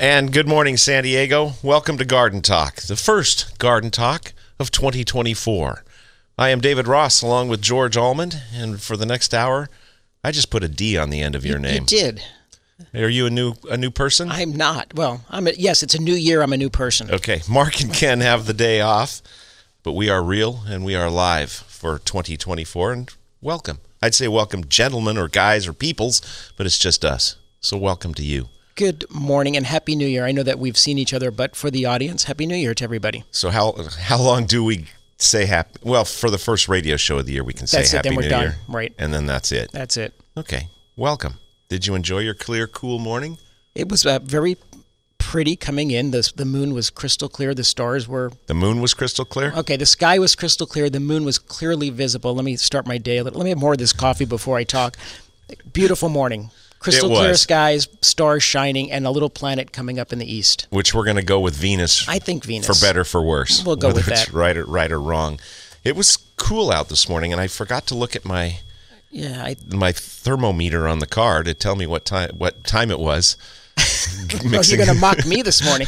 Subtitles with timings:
[0.00, 1.52] And good morning, San Diego.
[1.62, 5.84] Welcome to Garden Talk, the first Garden Talk of 2024.
[6.38, 9.68] I am David Ross along with George Allman, and for the next hour,
[10.24, 11.74] I just put a D on the end of your You- name.
[11.82, 12.22] You did.
[12.94, 14.30] Are you a new a new person?
[14.30, 14.94] I'm not.
[14.94, 15.46] Well, I'm.
[15.46, 16.40] A, yes, it's a new year.
[16.42, 17.10] I'm a new person.
[17.10, 19.20] Okay, Mark and Ken have the day off,
[19.82, 23.80] but we are real and we are live for 2024 and welcome.
[24.00, 26.22] I'd say welcome gentlemen or guys or peoples,
[26.56, 27.36] but it's just us.
[27.60, 28.48] So welcome to you.
[28.76, 30.24] Good morning and happy New Year.
[30.24, 32.84] I know that we've seen each other, but for the audience, happy New Year to
[32.84, 33.24] everybody.
[33.30, 34.86] So how how long do we
[35.18, 35.78] say happy?
[35.82, 38.16] Well, for the first radio show of the year, we can say it, happy then
[38.16, 38.42] we're New done.
[38.42, 38.94] Year, Right.
[38.98, 39.70] And then that's it.
[39.72, 40.14] That's it.
[40.36, 41.34] Okay, welcome.
[41.68, 43.36] Did you enjoy your clear, cool morning?
[43.74, 44.56] It was uh, very
[45.18, 46.12] pretty coming in.
[46.12, 47.52] The the moon was crystal clear.
[47.54, 49.52] The stars were The moon was crystal clear.
[49.56, 49.76] okay.
[49.76, 50.88] The sky was crystal clear.
[50.88, 52.34] The moon was clearly visible.
[52.34, 53.18] Let me start my day.
[53.18, 54.96] a little- Let me have more of this coffee before I talk.
[55.72, 56.50] Beautiful morning.
[56.80, 60.66] Crystal clear skies, stars shining, and a little planet coming up in the east.
[60.70, 62.08] Which we're going to go with Venus.
[62.08, 62.66] I think Venus.
[62.66, 63.62] for better for worse.
[63.64, 64.32] We'll go whether with it's that.
[64.34, 65.38] right or right or wrong.
[65.84, 68.58] It was cool out this morning, and I forgot to look at my
[69.10, 72.98] Yeah, I, my thermometer on the car to tell me what time what time it
[72.98, 73.36] was.
[74.32, 75.86] Oh, you're going to mock me this morning.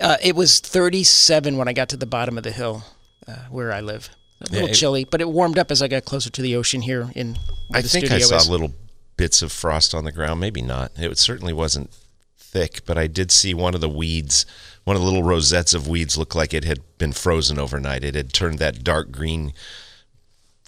[0.00, 2.84] Uh, it was 37 when I got to the bottom of the hill
[3.26, 4.10] uh, where I live.
[4.40, 6.82] A little it- chilly, but it warmed up as I got closer to the ocean
[6.82, 7.38] here in
[7.72, 8.48] I the think I saw is.
[8.50, 8.72] little
[9.16, 10.40] bits of frost on the ground.
[10.40, 10.92] Maybe not.
[10.96, 11.90] It certainly wasn't
[12.36, 14.46] thick, but I did see one of the weeds,
[14.84, 18.04] one of the little rosettes of weeds, look like it had been frozen overnight.
[18.04, 19.52] It had turned that dark green,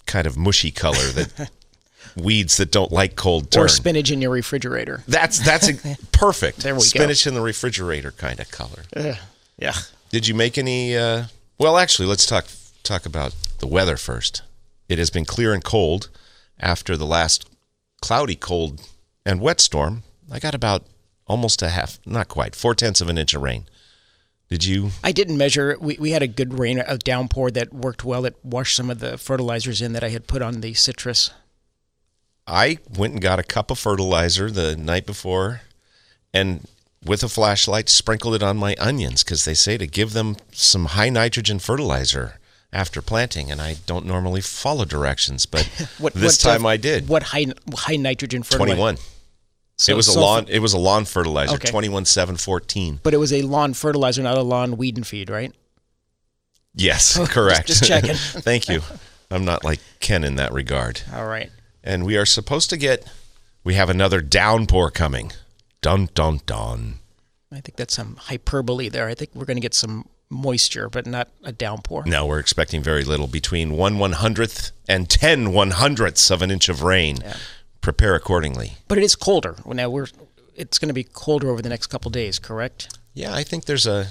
[0.05, 1.51] kind of mushy color that
[2.15, 3.65] weeds that don't like cold turn.
[3.65, 5.03] Or spinach in your refrigerator.
[5.07, 6.59] That's that's a, perfect.
[6.59, 6.83] There we go.
[6.83, 8.83] Spinach in the refrigerator kind of color.
[9.57, 9.73] Yeah.
[10.09, 10.95] Did you make any?
[10.95, 11.25] Uh,
[11.57, 12.45] well, actually, let's talk
[12.83, 14.41] talk about the weather first.
[14.87, 16.09] It has been clear and cold
[16.59, 17.47] after the last
[18.01, 18.81] cloudy, cold,
[19.25, 20.03] and wet storm.
[20.31, 20.85] I got about
[21.27, 23.65] almost a half, not quite, four tenths of an inch of rain.
[24.49, 24.89] Did you?
[25.03, 25.77] I didn't measure.
[25.79, 28.25] We, we had a good rain, a downpour that worked well.
[28.25, 31.31] It washed some of the fertilizers in that I had put on the citrus.
[32.47, 35.61] I went and got a cup of fertilizer the night before,
[36.33, 36.67] and
[37.05, 40.85] with a flashlight sprinkled it on my onions because they say to give them some
[40.85, 42.39] high nitrogen fertilizer
[42.71, 45.65] after planting, and I don't normally follow directions, but
[45.97, 47.07] What, this what, uh, time I did.
[47.07, 48.75] What high high nitrogen fertilizer?
[48.75, 48.97] Twenty one.
[49.77, 50.45] So it was a sulfur- lawn.
[50.49, 51.55] It was a lawn fertilizer.
[51.55, 51.69] Okay.
[51.69, 52.99] Twenty one seven fourteen.
[53.01, 55.53] But it was a lawn fertilizer, not a lawn weed and feed, right?
[56.75, 57.67] Yes, correct.
[57.67, 58.13] just checking.
[58.15, 58.81] Thank you.
[59.31, 61.01] I'm not like Ken in that regard.
[61.13, 61.51] All right.
[61.83, 63.09] And we are supposed to get.
[63.63, 65.31] We have another downpour coming.
[65.81, 66.95] Dun dun dun.
[67.51, 69.07] I think that's some hyperbole there.
[69.07, 72.03] I think we're going to get some moisture, but not a downpour.
[72.05, 73.27] No, we're expecting very little.
[73.27, 77.17] Between one one hundredth and ten one hundredths of an inch of rain.
[77.81, 78.73] Prepare accordingly.
[78.87, 79.55] But it is colder.
[79.65, 80.07] Now we're
[80.55, 82.97] it's going to be colder over the next couple days, correct?
[83.13, 84.07] Yeah, I think there's a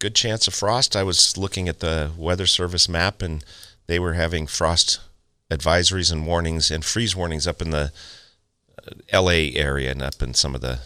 [0.00, 0.96] good chance of frost.
[0.96, 3.44] I was looking at the Weather Service map, and
[3.86, 5.00] they were having frost
[5.50, 7.92] advisories and warnings and freeze warnings up in the
[8.78, 9.54] uh, L.A.
[9.54, 10.80] area and up in some of the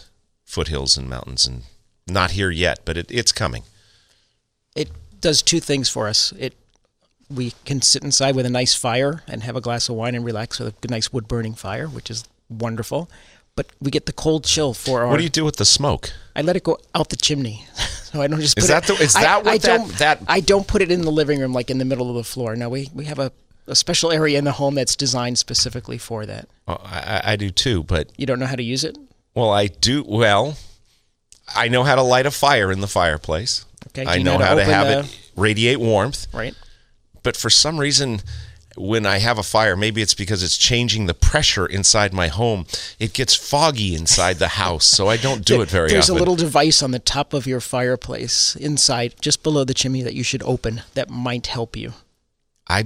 [0.45, 1.63] foothills and mountains, and
[2.07, 3.63] not here yet, but it, it's coming.
[5.21, 6.31] Does two things for us.
[6.37, 6.53] It
[7.29, 10.25] we can sit inside with a nice fire and have a glass of wine and
[10.25, 13.09] relax with a nice wood burning fire, which is wonderful.
[13.55, 15.07] But we get the cold chill for our.
[15.09, 16.11] What do you do with the smoke?
[16.35, 18.57] I let it go out the chimney, so I don't just.
[18.57, 20.65] Is put that it, the- is I- that what I that- don't, that- I don't
[20.67, 22.55] put it in the living room like in the middle of the floor.
[22.55, 23.31] No, we we have a,
[23.67, 26.47] a special area in the home that's designed specifically for that.
[26.67, 28.97] Oh, I, I- I do too, but You don't know how to use it?
[29.35, 30.03] well, I do.
[30.07, 30.55] Well,
[31.53, 33.65] I know how to light a fire in the fireplace.
[33.87, 36.27] Okay, I you know know how how to to have the- it radiate warmth.
[36.33, 36.53] Right.
[37.23, 38.21] but for some reason
[38.77, 42.65] when I have a fire, maybe it's because it's changing the pressure inside my home.
[42.97, 46.15] It gets foggy inside the house, so I don't do it very There's often.
[46.15, 50.01] There's a little device on the top of your fireplace inside, just below the chimney,
[50.03, 51.93] that you should open that might help you.
[52.69, 52.85] I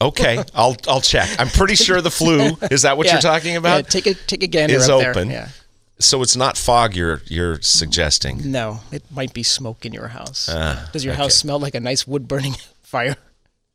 [0.00, 1.28] okay, I'll I'll check.
[1.38, 3.88] I'm pretty sure the flue is that what Yeah, you're talking yeah, about?
[3.88, 5.30] take a take a gander is open.
[5.30, 5.48] Yeah.
[5.98, 8.50] So it's not fog you're you're suggesting.
[8.52, 10.48] No, it might be smoke in your house.
[10.52, 11.22] Ah, does your okay.
[11.22, 13.16] house smell like a nice wood burning fire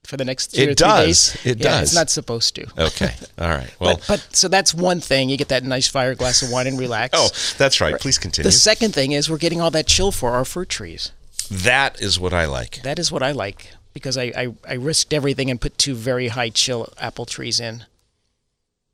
[0.04, 1.34] for the next two It or three does.
[1.34, 1.46] days?
[1.46, 1.82] It Yeah, does.
[1.90, 2.68] It's not supposed to.
[2.78, 3.14] Okay.
[3.40, 3.74] All right.
[3.80, 5.30] Well, but, but so that's one thing.
[5.30, 7.12] You get that nice fire glass of wine and relax.
[7.18, 8.00] oh, that's right.
[8.00, 8.46] Please continue.
[8.48, 11.12] the second thing is we're getting all that chill for our fruit trees.
[11.50, 12.82] that is what I like.
[12.84, 16.30] That is what I like because I, I, I risked everything and put two very
[16.30, 17.86] high chill apple trees in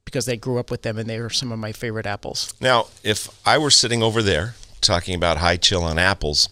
[0.08, 2.54] because they grew up with them and they are some of my favorite apples.
[2.62, 6.48] Now, if I were sitting over there talking about high chill on apples,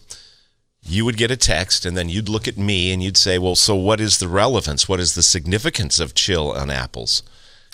[0.82, 3.56] you would get a text and then you'd look at me and you'd say, "Well,
[3.56, 4.90] so what is the relevance?
[4.90, 7.22] What is the significance of chill on apples?"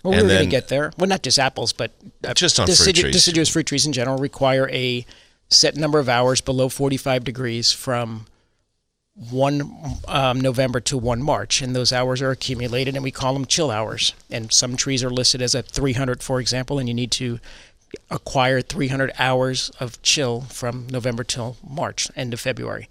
[0.05, 0.93] Well, And we're going to get there.
[0.97, 1.91] Well, not just apples, but
[2.25, 3.13] uh, Just on fruit trees.
[3.13, 5.05] deciduous fruit trees in general require a
[5.49, 8.27] set number of hours below 45 degrees from
[9.15, 9.63] 1
[10.09, 11.61] um, November to 1 March.
[11.61, 14.15] And those hours are accumulated, and we call them chill hours.
[14.31, 17.39] And some trees are listed as a 300, for example, and you need to
[18.11, 22.89] acquire 300 hours of chill from November till March, end of February.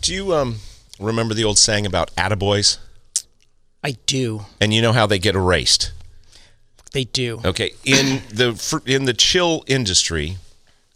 [0.00, 0.56] Do you um
[0.98, 2.78] remember the old saying about attaboys?
[3.82, 4.42] I do.
[4.60, 5.92] And you know how they get erased.
[6.92, 7.40] They do.
[7.44, 10.36] Okay, in the in the chill industry,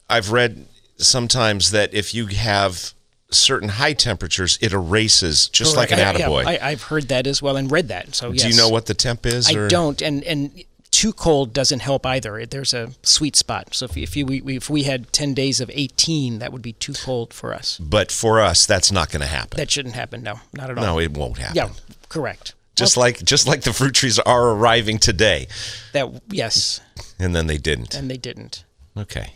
[0.08, 0.66] I've read
[0.98, 2.92] sometimes that if you have
[3.34, 6.46] certain high temperatures, it erases just like an I, yeah, attaboy.
[6.46, 8.14] I, I've heard that as well and read that.
[8.14, 8.42] So yes.
[8.42, 9.48] Do you know what the temp is?
[9.48, 12.46] I or- don't, and and too cold doesn't help either.
[12.46, 13.74] There's a sweet spot.
[13.74, 16.62] So if, if you we, we- if we had ten days of 18, that would
[16.62, 17.78] be too cold for us.
[17.78, 19.56] But for us, that's not going to happen.
[19.56, 20.22] That shouldn't happen.
[20.22, 20.84] No, not at all.
[20.84, 21.56] no, it won't happen.
[21.56, 21.70] yeah,
[22.08, 22.54] correct.
[22.76, 25.46] Just like just like the fruit trees are arriving today,
[25.92, 26.80] That yes,
[27.20, 27.94] and then they didn't.
[27.94, 28.64] and they didn't.
[28.96, 29.34] Okay.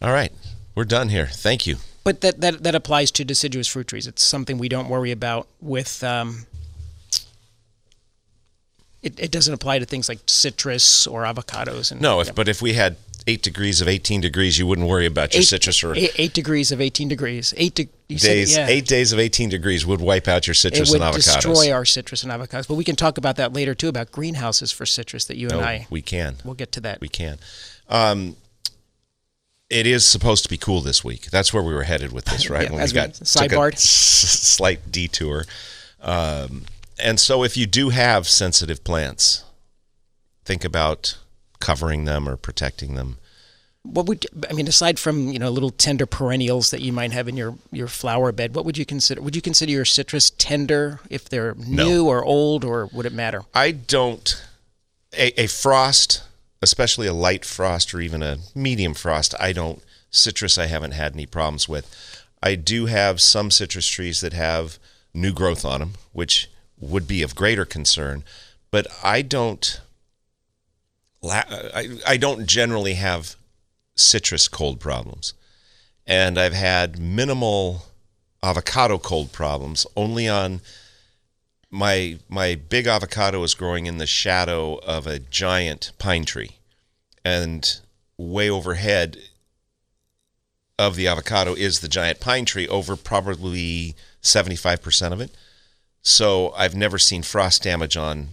[0.00, 0.30] All right,
[0.74, 1.26] we're done here.
[1.26, 1.76] Thank you.
[2.08, 4.06] But that, that that applies to deciduous fruit trees.
[4.06, 6.02] It's something we don't worry about with.
[6.02, 6.46] Um,
[9.02, 11.92] it, it doesn't apply to things like citrus or avocados.
[11.92, 12.32] And, No, if yeah.
[12.34, 12.96] but if we had
[13.26, 16.32] eight degrees of eighteen degrees, you wouldn't worry about your eight, citrus or eight, eight
[16.32, 17.52] degrees of 18 degrees.
[17.58, 18.56] Eight de- you said days.
[18.56, 18.66] yeah.
[18.68, 21.34] Eight days of eighteen degrees would wipe out your citrus and avocados.
[21.42, 22.66] destroy our citrus and avocados.
[22.66, 25.56] But we can talk about that later too about greenhouses for citrus that you and
[25.60, 26.36] Oh, I we can.
[26.42, 27.02] we'll get to that.
[27.02, 27.38] We can.
[27.90, 28.36] Um,
[29.70, 31.30] it is supposed to be cool this week.
[31.30, 32.64] That's where we were headed with this, right?
[32.64, 33.74] Yeah, when we got sidebarred.
[33.74, 35.44] s- slight detour.
[36.00, 36.64] Um,
[36.98, 39.44] and so, if you do have sensitive plants,
[40.44, 41.18] think about
[41.60, 43.18] covering them or protecting them.
[43.82, 47.28] What would I mean aside from you know little tender perennials that you might have
[47.28, 48.54] in your your flower bed?
[48.54, 49.22] What would you consider?
[49.22, 53.42] Would you consider your citrus tender if they're new or old, or would it matter?
[53.54, 54.44] I don't.
[55.14, 56.22] A, a frost,
[56.62, 59.82] especially a light frost or even a medium frost, I don't.
[60.10, 62.24] Citrus, I haven't had any problems with.
[62.42, 64.78] I do have some citrus trees that have
[65.12, 66.50] new growth on them, which
[66.80, 68.24] would be of greater concern.
[68.70, 69.80] But I don't.
[71.22, 73.34] I, I don't generally have
[73.96, 75.34] citrus cold problems,
[76.06, 77.82] and I've had minimal
[78.42, 80.60] avocado cold problems only on
[81.70, 86.52] my my big avocado is growing in the shadow of a giant pine tree
[87.24, 87.80] and
[88.16, 89.18] way overhead
[90.78, 95.36] of the avocado is the giant pine tree over probably 75% of it
[96.02, 98.28] so i've never seen frost damage on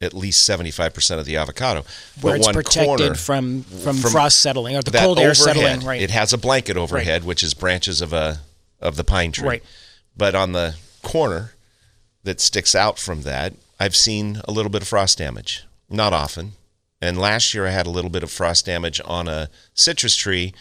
[0.00, 1.84] at least 75% of the avocado
[2.20, 5.56] Where but it's one protected from, from from frost settling or the cold air overhead,
[5.56, 6.00] settling, right?
[6.00, 8.38] It has a blanket overhead, which is branches of a
[8.80, 9.48] of the pine tree.
[9.48, 9.62] Right.
[10.16, 11.54] But on the corner
[12.28, 15.64] that sticks out from that, I've seen a little bit of frost damage.
[15.88, 16.52] Not often.
[17.00, 20.52] And last year I had a little bit of frost damage on a citrus tree,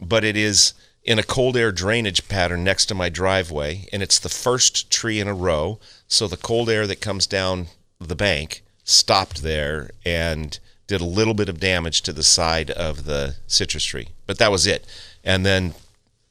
[0.00, 4.20] but it is in a cold air drainage pattern next to my driveway, and it's
[4.20, 5.80] the first tree in a row.
[6.06, 7.66] So the cold air that comes down
[7.98, 10.56] the bank stopped there and
[10.86, 14.10] did a little bit of damage to the side of the citrus tree.
[14.28, 14.86] But that was it.
[15.24, 15.74] And then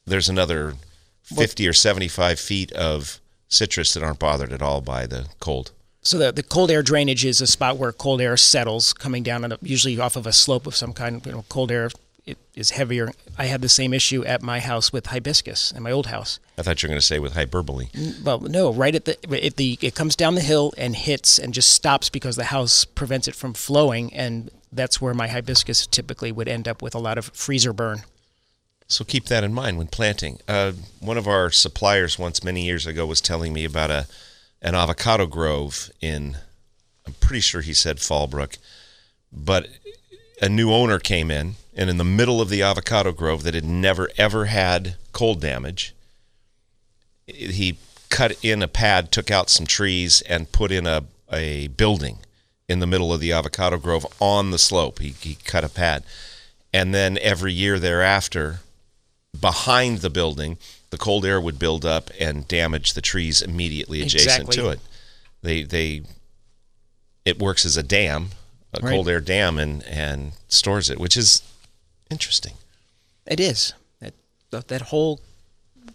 [0.06, 0.76] there's another
[1.24, 3.20] 50 or 75 feet of
[3.52, 5.72] citrus that aren't bothered at all by the cold.
[6.02, 9.44] So the, the cold air drainage is a spot where cold air settles, coming down,
[9.44, 11.24] on a, usually off of a slope of some kind.
[11.24, 11.90] You know, cold air
[12.24, 13.12] it is heavier.
[13.36, 16.38] I had the same issue at my house with hibiscus in my old house.
[16.56, 17.88] I thought you were going to say with hyperbole.
[18.24, 21.52] Well, no, right at the it the it comes down the hill and hits and
[21.52, 26.30] just stops because the house prevents it from flowing, and that's where my hibiscus typically
[26.30, 28.02] would end up with a lot of freezer burn.
[28.92, 30.40] So keep that in mind when planting.
[30.46, 34.06] Uh, one of our suppliers once many years ago was telling me about a
[34.60, 36.36] an avocado grove in
[37.06, 38.58] I'm pretty sure he said Fallbrook,
[39.32, 39.66] but
[40.42, 43.64] a new owner came in and in the middle of the avocado grove that had
[43.64, 45.94] never ever had cold damage,
[47.26, 47.78] he
[48.10, 52.18] cut in a pad, took out some trees and put in a a building
[52.68, 54.98] in the middle of the avocado grove on the slope.
[54.98, 56.04] He he cut a pad
[56.72, 58.60] and then every year thereafter,
[59.42, 60.56] behind the building,
[60.88, 64.56] the cold air would build up and damage the trees immediately adjacent Exactly.
[64.56, 64.80] to it.
[65.42, 66.02] They they
[67.26, 68.30] it works as a dam,
[68.72, 68.92] a Right.
[68.94, 71.42] cold air dam, and and stores it, which is
[72.10, 72.54] interesting.
[73.26, 73.74] It is
[74.50, 75.20] that that whole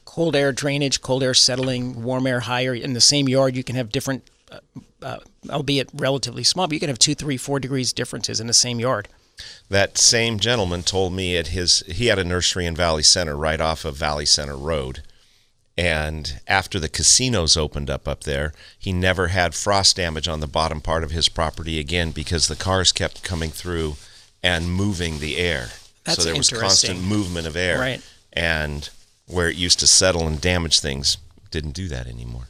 [0.06, 3.56] cold air drainage, cold air settling, warm air higher in the same yard.
[3.56, 4.60] You can have different, uh,
[5.02, 8.54] uh, albeit relatively small, but you can have two, three, four degrees differences in the
[8.54, 9.08] same yard.
[9.70, 13.60] That same gentleman told me at his he had a nursery in Valley Center right
[13.60, 15.04] off of Valley Center Road.
[15.78, 20.48] And after the casinos opened up up there, he never had frost damage on the
[20.48, 23.98] bottom part of his property again because the cars kept coming through
[24.42, 25.70] and moving the air.
[26.04, 27.78] That's so there was constant movement of air.
[27.78, 28.02] Right.
[28.34, 28.90] And
[29.28, 31.18] where it used to settle and damage things,
[31.52, 32.48] didn't do that anymore.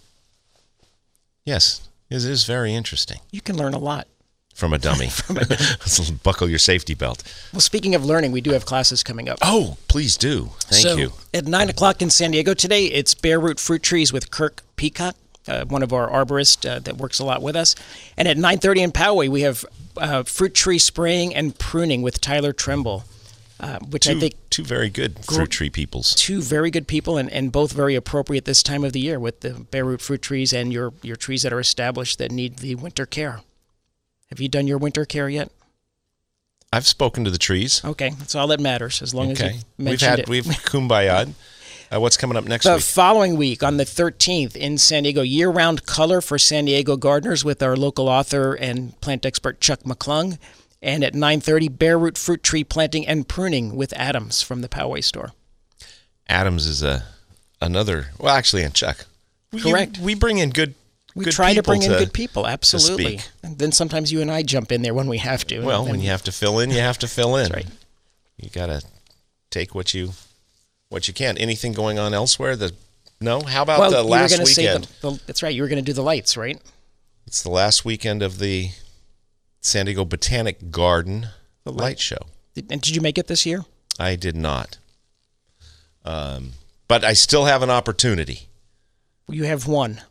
[1.44, 4.08] Yes, it is very interesting You can learn a lot.
[4.58, 5.10] From a dummy.
[6.24, 7.22] Buckle your safety belt.
[7.54, 9.38] Well, speaking of learning, we do have classes coming up.
[9.44, 10.50] Oh, please do.
[10.62, 11.12] Thank so, you.
[11.32, 15.16] At 9 o'clock in San Diego today, it's Bare Root Fruit Trees with Kirk Peacock,
[15.48, 17.76] uh, one of our arborists uh, that works a lot with us.
[18.18, 19.64] And at 9.30 in Poway, we have
[19.96, 23.04] uh, fruit tree spraying and pruning with Tyler Trimble,
[23.60, 26.16] uh, which I think two very good fruit tree peoples.
[26.16, 29.42] two very good people and, and both very appropriate this time of the year with
[29.42, 32.74] the bare root fruit trees and your, your trees that are established that need the
[32.74, 33.42] winter care.
[34.30, 35.52] Have you done your winter care yet?
[36.74, 37.84] I've spoken to the trees.
[37.84, 40.30] Okay, that's all that matters as long as Okay, you we've had it.
[40.30, 41.34] we've kumbaya.
[41.90, 42.82] Uh, what's coming up next The week?
[42.82, 47.46] following week, on the 13th, in San Diego, year round color for San Diego gardeners
[47.46, 50.38] with our local author and plant expert Chuck McClung.
[50.82, 55.02] And at 9.30, bare root fruit tree planting and pruning with Adams from the Poway
[55.02, 55.32] store.
[56.28, 57.06] Adams is a
[57.62, 58.08] another.
[58.20, 59.06] Well, actually, and Chuck.
[59.58, 59.98] Correct.
[59.98, 60.76] We bring in good.
[61.18, 63.20] We try to bring in good people, absolutely.
[63.44, 65.62] And then sometimes you and I jump in there when we have to.
[65.62, 67.52] Well, when you have to fill in, you have to fill in.
[67.52, 67.68] right.
[68.38, 68.84] You gotta
[69.50, 70.12] take what you
[70.90, 71.38] what you can.
[71.38, 72.56] Anything going on elsewhere?
[72.56, 72.74] The
[73.20, 73.42] no.
[73.42, 74.84] How about well, the you were last to say weekend?
[75.02, 75.54] the, the, that's right.
[75.54, 76.62] You were going to do the lights, right?
[77.26, 78.70] It's the last weekend of the
[79.62, 81.28] San Diego Botanic Garden
[81.64, 81.82] The light.
[81.82, 82.00] light.
[82.00, 82.20] show.
[82.54, 83.66] Did, and did you make it this year?
[84.00, 84.78] I did not.
[86.06, 86.52] Um,
[86.88, 88.48] but I still have an opportunity.
[89.28, 90.02] You have one.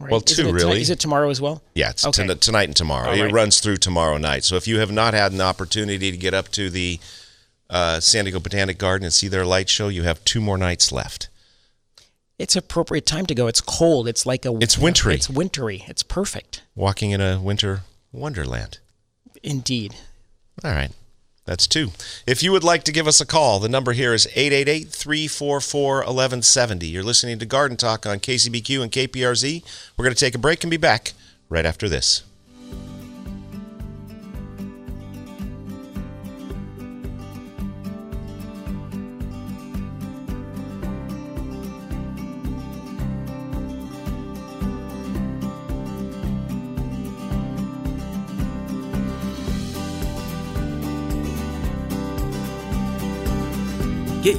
[0.00, 0.10] Right?
[0.10, 0.80] Well, two, tonight- really.
[0.80, 1.62] Is it tomorrow as well?
[1.74, 2.26] Yeah, it's Okay.
[2.26, 3.10] ton- tonight and tomorrow.
[3.10, 4.44] All It runs through tomorrow night.
[4.44, 6.98] So if you have not had an opportunity to get up to the
[7.68, 10.90] uh, San Diego Botanic Garden and see their light show, you have two more nights
[10.90, 11.28] left.
[12.38, 13.46] It's appropriate time to go.
[13.46, 14.08] It's cold.
[14.08, 14.56] It's like a.
[14.60, 15.14] It's wintry.
[15.14, 15.84] It's wintry.
[15.86, 16.62] It's perfect.
[16.74, 18.78] Walking in a winter wonderland.
[19.42, 19.94] Indeed.
[20.64, 20.90] All right.
[21.50, 21.90] That's two.
[22.28, 25.96] If you would like to give us a call, the number here is 888 344
[25.96, 26.86] 1170.
[26.86, 29.64] You're listening to Garden Talk on KCBQ and KPRZ.
[29.96, 31.12] We're going to take a break and be back
[31.48, 32.22] right after this.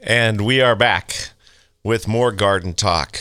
[0.00, 1.30] And we are back
[1.82, 3.18] with more garden talk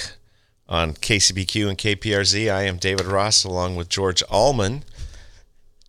[0.70, 2.54] on KCBQ and KPRZ.
[2.54, 4.84] I am David Ross along with George Allman.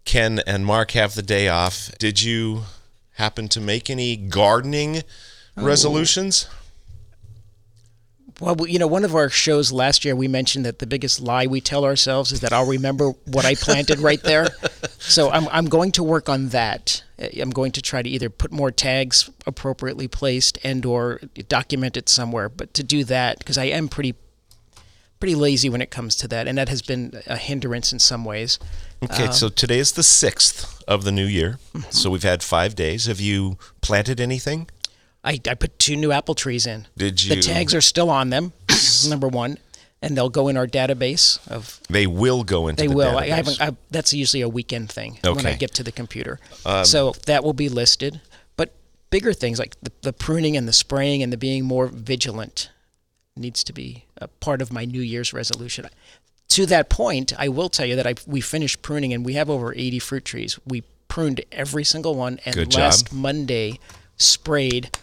[0.07, 1.90] Ken and Mark have the day off.
[1.99, 2.62] Did you
[3.16, 5.02] happen to make any gardening
[5.59, 5.62] oh.
[5.62, 6.49] resolutions?
[8.40, 11.47] Well, you know, one of our shows last year, we mentioned that the biggest lie
[11.47, 14.49] we tell ourselves is that I'll remember what I planted right there.
[15.00, 17.02] So I'm, I'm going to work on that.
[17.21, 21.97] Uh, I'm going to try to either put more tags appropriately placed and or document
[21.97, 22.49] it somewhere.
[22.49, 24.15] But to do that, because I am pretty
[25.21, 28.25] pretty lazy when it comes to that, and that has been a hindrance in some
[28.25, 28.59] ways.
[29.03, 31.59] Okay, so today is the 6th of the new year.
[31.91, 33.07] So we've had five days.
[33.07, 34.69] Have you planted anything?
[35.25, 36.87] I, I put two new apple trees in.
[36.97, 37.37] Did you?
[37.37, 38.53] The tags are still on them,
[39.09, 39.59] number one,
[40.02, 43.19] and they'll go in our database of They will go into They the will.
[43.19, 43.61] I, I haven't.
[43.61, 46.38] I, that's usually a weekend thing when I get to the computer.
[46.64, 48.21] Um, so that will be listed.
[48.57, 48.75] But
[49.11, 52.71] bigger things like the, the pruning and the spraying and the being more vigilant
[53.37, 55.88] needs to be a part of my New Year's resolution.
[56.50, 59.50] To that point, I will tell you that I we finished pruning and we have
[59.50, 60.59] over 80 fruit trees.
[60.67, 62.81] We pruned every single one and Good job.
[62.81, 63.78] last Monday
[64.17, 64.97] sprayed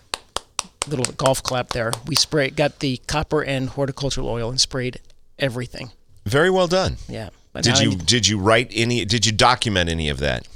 [0.87, 1.91] little golf clap there.
[2.07, 4.99] We sprayed, got the copper and horticultural oil and sprayed
[5.39, 5.91] everything.
[6.25, 6.97] Very well done.
[7.07, 7.29] Yeah.
[7.53, 9.05] But Did you need- did you write any?
[9.05, 10.47] Did you document any of that?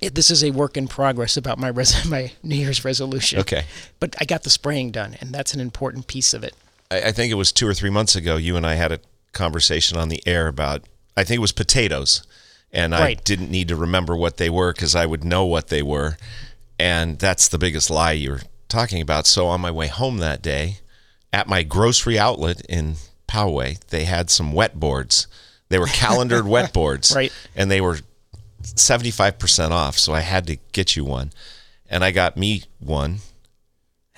[0.00, 3.38] it, this is a work in progress about my res- my New Year's resolution.
[3.40, 3.64] Okay.
[4.00, 6.54] But I got the spraying done, and that's an important piece of it.
[6.90, 8.36] I, I think it was two or three months ago.
[8.36, 9.00] You and I had a
[9.32, 10.82] conversation on the air about.
[11.16, 12.22] I think it was potatoes,
[12.72, 15.82] and I didn't need to remember what they were because I would know what they
[15.82, 16.16] were,
[16.78, 19.26] and that's the biggest lie you're talking about.
[19.26, 20.78] So on my way home that day,
[21.32, 22.94] at my grocery outlet in
[23.26, 25.26] Poway, they had some wet boards.
[25.68, 27.32] They were calendared wet boards, Right.
[27.54, 27.98] And they were
[28.62, 31.32] 75% off, so I had to get you one.
[31.90, 33.18] And I got me one.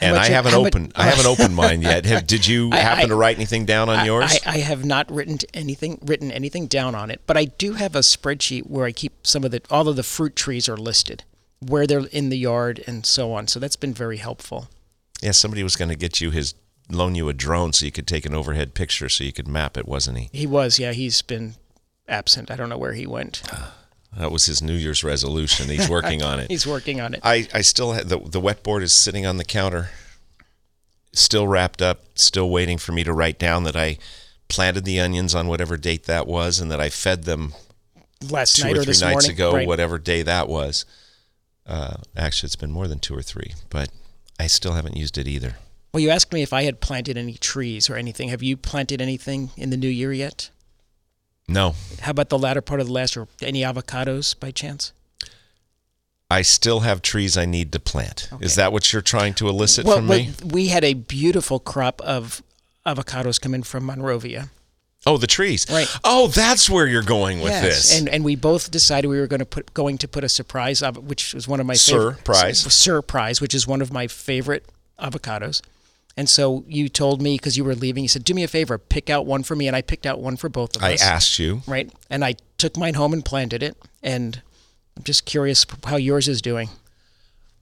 [0.01, 2.05] and much- I haven't how much- opened I haven't opened mine yet.
[2.07, 4.39] Have, did you happen I- to write anything down on I- yours?
[4.47, 7.95] I, I have not written anything written anything down on it, but I do have
[7.95, 11.23] a spreadsheet where I keep some of the all of the fruit trees are listed,
[11.61, 13.47] where they're in the yard and so on.
[13.49, 14.69] So that's been very helpful.
[15.23, 16.55] yeah, somebody was going to get you his
[16.89, 19.77] loan you a drone so you could take an overhead picture so you could map
[19.77, 20.29] it, wasn't he?
[20.33, 21.55] He was, yeah, he's been
[22.09, 22.51] absent.
[22.51, 23.43] I don't know where he went.
[24.19, 25.69] That was his New Year's resolution.
[25.69, 26.51] He's working on it.
[26.51, 27.21] He's working on it.
[27.23, 29.91] I, I still have the the wet board is sitting on the counter,
[31.13, 33.99] still wrapped up, still waiting for me to write down that I
[34.49, 37.55] planted the onions on whatever date that was, and that I fed them
[38.29, 39.67] Last two night or or three this nights morning, ago, right.
[39.69, 40.85] whatever day that was.
[41.71, 43.91] Uh, actually, it's been more than two or three, but
[44.41, 45.57] I still haven't used it either.
[45.95, 48.29] Well, you asked me if I had planted any trees or anything.
[48.29, 50.51] Have you planted anything in the new year yet?
[51.49, 54.93] No, How about the latter part of the last, or any avocados by chance?
[56.31, 58.29] I still have trees I need to plant.
[58.41, 60.31] Is that what you're trying to elicit well, from well, me?
[60.45, 62.41] we had a beautiful crop of
[62.87, 64.51] avocados come in from Monrovia.
[65.07, 65.67] Oh, the trees.
[65.71, 65.89] Right.
[66.05, 67.99] Oh, that's where you're going with this.
[67.99, 70.45] and and we both decided we were going to put going to put a Sir
[70.45, 72.59] Prize, which was one of my favorite Sir Prize.
[72.75, 74.67] surprise, which is one of my favorite
[74.99, 75.63] avocados.
[76.17, 78.77] And so you told me because you were leaving, you said, "Do me a favor,
[78.77, 81.03] pick out one for me," and I picked out one for both of I us.
[81.03, 81.63] I asked you.
[81.67, 81.91] right?
[82.11, 84.43] And I took mine home and planted it, and
[84.97, 86.69] I'm just curious how yours is doing.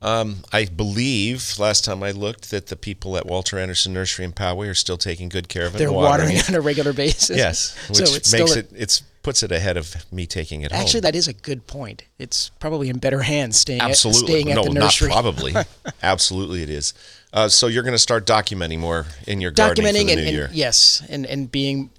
[0.00, 4.32] Um, I believe last time I looked that the people at Walter Andersen Nursery in
[4.32, 5.78] Poway are still taking good care of it.
[5.78, 6.48] They're and watering it.
[6.48, 7.36] on a regular basis.
[7.36, 10.70] Yes, which so it's makes a- it it's puts it ahead of me taking it
[10.70, 10.80] home.
[10.80, 12.04] Actually, that is a good point.
[12.18, 15.10] It's probably in better hands staying absolutely at, staying at no, the nursery.
[15.10, 15.52] Absolutely.
[15.52, 15.92] No, not probably.
[16.02, 16.94] absolutely, it is.
[17.32, 20.20] Uh, so you're going to start documenting more in your gardening Documenting for the and,
[20.20, 20.50] new and year.
[20.52, 21.90] yes, and and being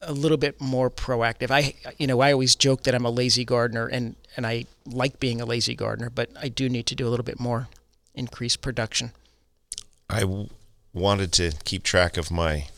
[0.00, 1.50] a little bit more proactive.
[1.50, 5.20] I you know I always joke that I'm a lazy gardener, and and I like
[5.20, 7.68] being a lazy gardener, but I do need to do a little bit more,
[8.14, 9.12] increase production.
[10.08, 10.48] I w-
[10.94, 12.68] wanted to keep track of my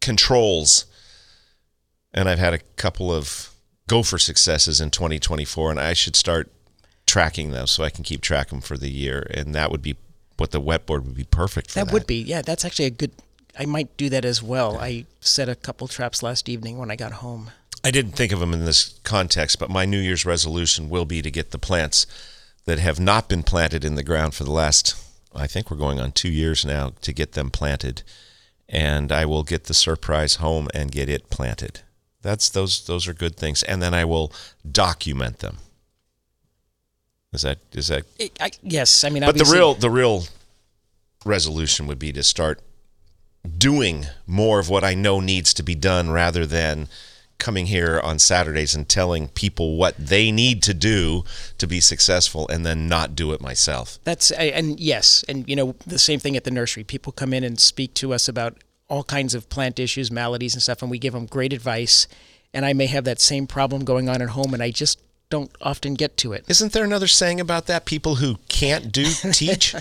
[0.00, 0.86] controls,
[2.14, 3.50] and I've had a couple of
[3.88, 6.50] gopher successes in 2024, and I should start
[7.06, 9.82] tracking them so I can keep track of them for the year, and that would
[9.82, 9.96] be
[10.36, 11.84] what the wet board would be perfect for.
[11.84, 12.42] That would be yeah.
[12.42, 13.12] That's actually a good.
[13.58, 14.78] I might do that as well.
[14.78, 17.50] I set a couple traps last evening when I got home.
[17.82, 21.22] I didn't think of them in this context, but my New Year's resolution will be
[21.22, 22.06] to get the plants
[22.64, 24.96] that have not been planted in the ground for the last,
[25.34, 28.02] I think we're going on two years now, to get them planted.
[28.68, 31.80] And I will get the Sir Prize home and get it planted.
[32.22, 33.62] That's those those are good things.
[33.62, 34.32] And then I will
[34.68, 35.58] document them.
[37.32, 38.02] Is that is that
[38.40, 40.24] I, yes, I mean, but the real the real
[41.24, 42.60] resolution would be to start
[43.46, 46.88] doing more of what I know needs to be done rather than
[47.38, 51.24] coming here on Saturdays and telling people what they need to do
[51.58, 53.98] to be successful and then not do it myself.
[54.04, 56.84] That's and yes, and you know the same thing at the nursery.
[56.84, 58.56] People come in and speak to us about
[58.88, 62.06] all kinds of plant issues, maladies, and stuff, and we give them great advice.
[62.54, 65.50] And I may have that same problem going on at home, and I just don't
[65.60, 66.44] often get to it.
[66.48, 67.84] Isn't there another saying about that?
[67.84, 69.74] People who can't do teach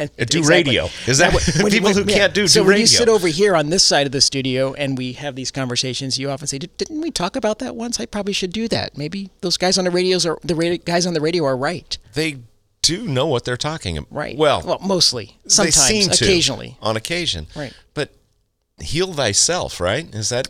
[0.00, 0.70] And Uh, do exactly.
[0.76, 0.88] radio.
[1.06, 2.16] Is that what, When- people who yeah.
[2.18, 2.46] can't do radio?
[2.46, 5.12] so do when you sit over here on this side of the studio and we
[5.14, 8.00] have these conversations, you often say, "Did- "Didn't we talk about that once?
[8.00, 8.96] I probably should do that.
[8.96, 11.96] Maybe those guys on the radios are the radio, guys on the radio are right."
[12.14, 12.38] they
[12.82, 14.10] do know what they're talking about.
[14.10, 14.36] Right.
[14.38, 16.78] Well, well, mostly, sometimes, seem to, occasionally.
[16.80, 17.46] on occasion.
[17.54, 17.74] Right.
[17.92, 18.10] But
[18.80, 20.12] heal thyself, right?
[20.14, 20.48] Is that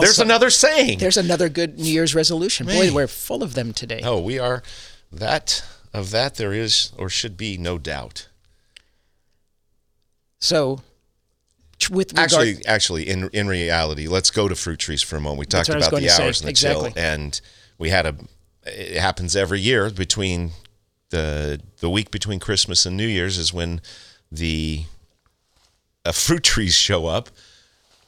[0.00, 0.98] There's another saying.
[0.98, 2.66] There's another good New Year's resolution.
[2.66, 4.00] Boy, we're full of them today.
[4.02, 4.62] Oh, we are
[5.12, 5.62] that
[5.94, 8.26] of that there is or should be no doubt.
[10.40, 10.80] So,
[11.90, 15.38] with regard, Actually, actually, in in reality, let's go to fruit trees for a moment.
[15.40, 16.24] We talked what I was about the to say.
[16.24, 16.92] hours and the Exactly.
[16.92, 17.40] chill, and
[17.78, 18.16] we had a.
[18.64, 20.52] It happens every year between
[21.10, 23.80] the the week between Christmas and New Year's is when
[24.30, 24.84] the
[26.04, 27.30] uh, fruit trees show up,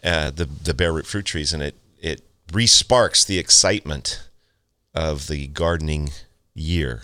[0.04, 4.28] uh, the the bare root fruit trees, and it it resparks the excitement
[4.94, 6.10] of the gardening
[6.54, 7.02] year.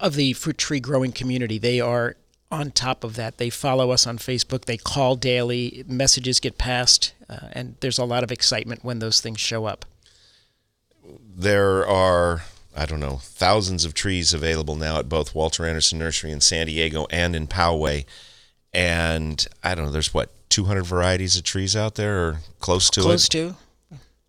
[0.00, 2.16] of the fruit tree growing community, they are
[2.50, 3.38] on top of that.
[3.38, 4.64] They follow us on Facebook.
[4.64, 5.84] They call daily.
[5.86, 9.84] Messages get passed, uh, and there's a lot of excitement when those things show up.
[11.36, 12.42] There are,
[12.76, 16.66] I don't know, thousands of trees available now at both Walter Andersen Nursery in San
[16.66, 18.04] Diego and in Poway.
[18.72, 23.00] And I don't know, there's what, 200 varieties of trees out there or close to
[23.00, 23.30] Close it?
[23.30, 23.56] to,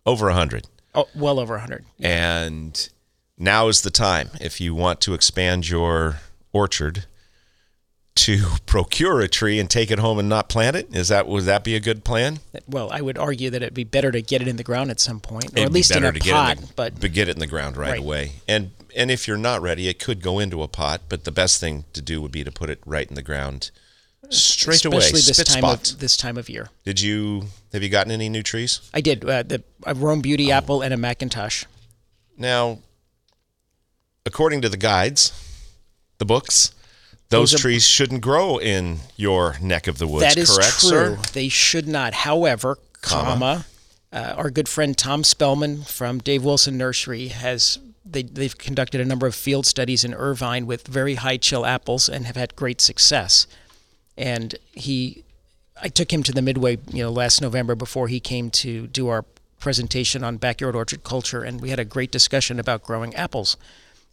[0.06, 0.66] Over 100.
[0.94, 1.84] oh, well over 100.
[2.00, 2.88] And
[3.38, 6.20] now is the time if you want to expand your
[6.52, 7.06] orchard
[8.14, 10.94] to procure a tree and take it home and not plant it.
[10.94, 12.40] Is that would that be a good plan?
[12.68, 15.00] Well, I would argue that it'd be better to get it in the ground at
[15.00, 16.52] some point, or It'd at least in a to get pot.
[16.56, 17.98] it in the, but but get it in the ground right, Right.
[18.00, 18.32] away.
[18.46, 21.02] And and if you're not ready, it could go into a pot.
[21.08, 23.70] But the best thing to do would be to put it right in the ground,
[24.28, 24.98] straight away.
[24.98, 25.90] especially this time spot.
[25.92, 26.68] of this time of year.
[26.84, 28.80] Did you have you gotten any new trees?
[28.92, 30.56] I did uh, the a Rome Beauty Oh.
[30.56, 31.64] apple and a McIntosh.
[32.36, 32.78] Now,
[34.26, 35.32] according to the guides,
[36.18, 36.72] the books,
[37.32, 40.22] those, Those are- trees shouldn't grow in your neck of the woods.
[40.22, 40.88] That is correct, true.
[40.88, 41.18] sir?
[41.32, 42.14] They should not.
[42.14, 43.66] However, comma,
[44.12, 49.04] uh, our good friend Tom Spellman from Dave Wilson Nursery has they they've conducted a
[49.04, 52.80] number of field studies in Irvine with very high chill apples and have had great
[52.80, 53.46] success.
[54.18, 55.24] And he,
[55.82, 59.08] I took him to the Midway, you know, last November before he came to do
[59.08, 59.24] our
[59.58, 63.56] presentation on backyard orchard culture, and we had a great discussion about growing apples.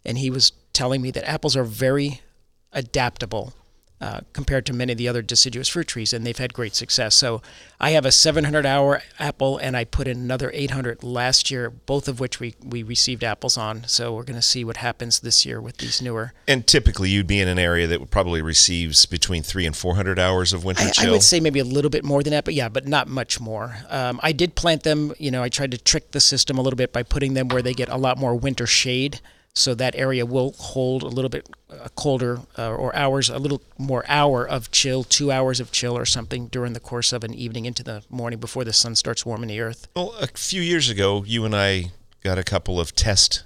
[0.04, 2.20] And he was telling me that apples are very
[2.72, 3.54] adaptable
[4.00, 7.14] uh, compared to many of the other deciduous fruit trees, and they've had great success.
[7.14, 7.42] So
[7.78, 12.08] I have a 700 hour apple, and I put in another 800 last year, both
[12.08, 13.84] of which we, we received apples on.
[13.86, 16.32] So we're going to see what happens this year with these newer.
[16.48, 19.96] And typically, you'd be in an area that would probably receives between three and four
[19.96, 21.08] hundred hours of winter I, chill.
[21.10, 23.38] I would say maybe a little bit more than that, but yeah, but not much
[23.38, 23.76] more.
[23.90, 25.12] Um, I did plant them.
[25.18, 27.60] You know, I tried to trick the system a little bit by putting them where
[27.60, 29.20] they get a lot more winter shade,
[29.54, 33.62] so that area will hold a little bit uh, colder uh, or hours, a little
[33.78, 37.34] more hour of chill, two hours of chill or something during the course of an
[37.34, 39.88] evening into the morning before the sun starts warming the earth.
[39.96, 41.90] Well, a few years ago, you and I
[42.22, 43.44] got a couple of test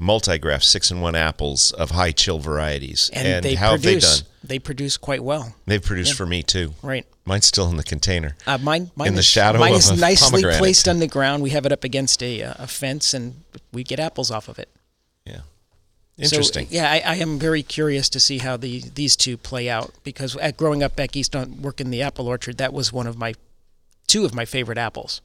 [0.00, 3.10] multigraft six and one apples of high chill varieties.
[3.12, 3.84] And, they how produce.
[3.84, 4.28] have they done?
[4.44, 6.74] They produce quite well, They've produced for me too.
[6.82, 7.06] right?
[7.24, 8.34] Mine's still in the container.
[8.44, 11.42] Uh, mine, mine In the is, shadow mine is nicely placed on the ground.
[11.44, 14.58] We have it up against a, uh, a fence, and we get apples off of
[14.58, 14.68] it.
[15.24, 15.40] Yeah.
[16.18, 16.66] Interesting.
[16.66, 19.92] So, yeah, I, I am very curious to see how the these two play out
[20.04, 23.16] because at growing up back east on working the apple orchard, that was one of
[23.16, 23.34] my
[24.06, 25.20] two of my favorite apples.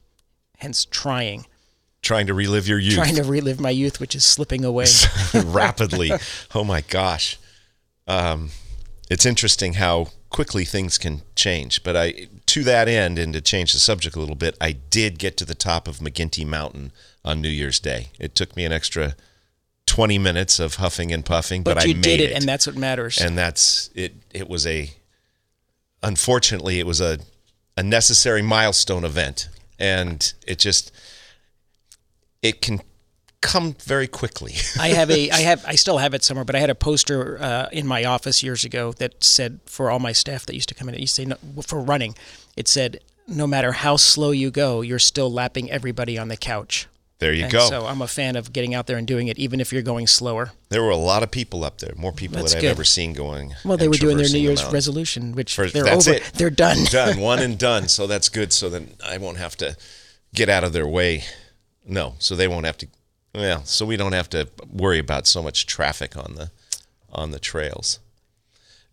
[0.58, 1.46] Hence, trying
[2.00, 4.86] Trying to relive your youth trying to relive my youth, which is slipping away.
[5.34, 6.12] rapidly.
[6.54, 7.38] Oh my gosh.
[8.06, 8.50] Um,
[9.10, 11.82] it's interesting how quickly things can change.
[11.82, 15.18] But I, to that end, and to change the subject a little bit, I did
[15.18, 16.92] get to the top of McGinty Mountain
[17.24, 18.08] on New Year's Day.
[18.18, 19.16] It took me an extra
[19.88, 22.44] 20 minutes of huffing and puffing, but, But, I you made did it, it, and
[22.44, 23.18] that's what matters.
[23.18, 24.14] and that's it.
[24.32, 24.90] It was a,
[26.02, 27.18] unfortunately, it was a,
[27.76, 29.48] a necessary milestone event,
[29.78, 30.92] and it just,
[32.42, 32.80] it can
[33.40, 34.54] come very quickly.
[34.80, 37.40] I have a, I have, I still have it somewhere, but I had a poster
[37.40, 40.74] uh, in my office years ago that said for all my staff that used to
[40.74, 42.14] come in, it used to say no, for running,
[42.56, 46.88] it said, no matter how slow you go, you're still lapping everybody on the couch.
[47.18, 47.68] There you And go.
[47.68, 50.06] So I'm a fan of getting out there and doing it, even if you're going
[50.06, 50.52] slower.
[50.68, 53.12] There were a lot of people up there, more people That's that I've ever seen
[53.12, 53.54] going.
[53.64, 56.16] Well, they were doing their New Year's resolution, which For- they're that's over.
[56.18, 56.30] it.
[56.34, 56.78] They're done.
[56.90, 57.88] done, one and done.
[57.88, 58.52] So that's good.
[58.52, 59.76] So then I won't have to
[60.34, 61.24] get out of their way.
[61.86, 62.88] No, so they won't have to.
[63.34, 66.50] Well, so we don't have to worry about so much traffic on the
[67.12, 67.98] on the trails.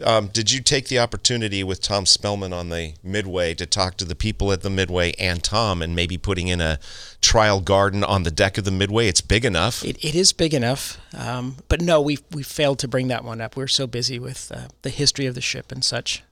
[0.03, 4.05] Um, did you take the opportunity with Tom Spellman on the Midway to talk to
[4.05, 6.79] the people at the Midway and Tom, and maybe putting in a
[7.21, 9.07] trial garden on the deck of the Midway?
[9.07, 9.85] It's big enough.
[9.85, 13.39] It, it is big enough, um, but no, we we failed to bring that one
[13.39, 13.55] up.
[13.55, 16.23] We're so busy with uh, the history of the ship and such.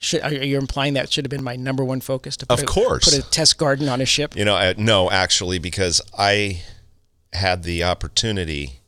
[0.00, 2.64] Should, are you implying that should have been my number one focus to put Of
[2.64, 3.04] a, course.
[3.04, 4.36] put a test garden on a ship?
[4.36, 6.62] You know, I, no, actually, because I
[7.32, 8.80] had the opportunity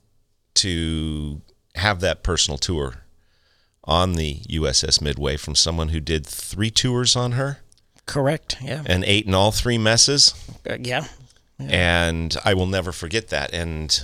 [0.54, 1.42] to
[1.74, 2.94] have that personal tour
[3.90, 7.58] on the USS Midway from someone who did three tours on her
[8.06, 8.56] Correct.
[8.62, 8.84] Yeah.
[8.86, 10.32] and ate in all three messes.
[10.68, 11.06] Uh, yeah.
[11.58, 13.52] And I will never forget that.
[13.52, 14.02] And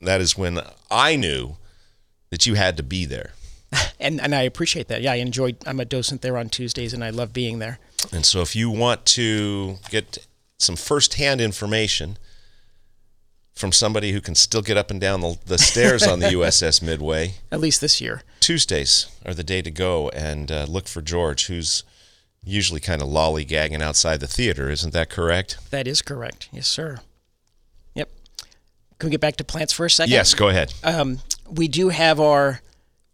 [0.00, 1.56] that is when I knew
[2.30, 3.32] that you had to be there.
[3.98, 5.00] And and I appreciate that.
[5.00, 5.56] Yeah, I enjoyed.
[5.66, 7.78] I'm a docent there on Tuesdays, and I love being there.
[8.12, 10.18] And so, if you want to get
[10.58, 12.18] some firsthand information
[13.54, 16.82] from somebody who can still get up and down the, the stairs on the USS
[16.82, 18.22] Midway, At least this year.
[18.40, 21.84] Tuesdays are the day to go and uh, look for George, who's
[22.44, 24.68] usually kind of lollygagging outside the theater.
[24.70, 25.58] Isn't that correct?
[25.70, 26.48] That is correct.
[26.52, 26.98] Yes, sir.
[27.94, 28.10] Yep.
[28.98, 30.12] Can we get back to plants for a second?
[30.12, 30.74] Yes, go ahead.
[30.82, 32.60] um, we do have our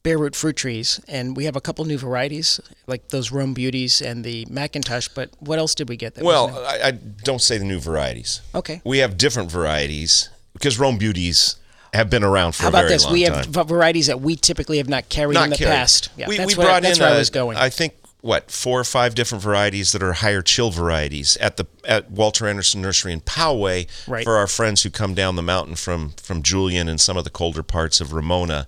[0.02, 4.00] bare root fruit trees, and we have a couple new varieties like those Rome Beauties
[4.00, 5.10] and the McIntosh.
[5.14, 6.14] But what else did we get?
[6.14, 6.48] That Well.
[6.66, 8.40] I, I don't say the new varieties.
[8.54, 8.80] okay.
[8.84, 11.56] We have different varieties because Rome Beauties
[11.92, 13.08] have been around for How a about this?
[13.10, 15.72] We have varieties that we typically have not carried Not in the carried.
[15.72, 16.10] past.
[16.16, 17.56] Yeah, we, that's we what, brought that's in, where I uh, was going.
[17.56, 21.66] I think what four or five different varieties that are higher chill varieties at the
[21.86, 24.24] at Walter Andersen Nursery in Poway Right.
[24.24, 27.30] for our friends who come down the mountain from from Julian and some of the
[27.30, 28.66] colder parts of Ramona,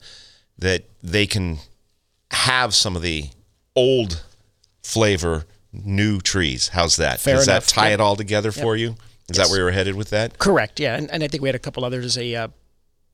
[0.58, 1.58] that they can
[2.30, 3.26] have some of the
[3.74, 4.22] old
[4.82, 6.68] flavor new trees.
[6.68, 7.20] How's that?
[7.20, 7.66] Fair Does enough.
[7.66, 7.94] that tie Yep.
[7.94, 8.96] it all together for you?
[9.28, 10.38] Is that where you were headed with that?
[10.38, 10.78] Correct.
[10.80, 12.18] Yeah, and, and I think we had a couple others.
[12.18, 12.48] A uh,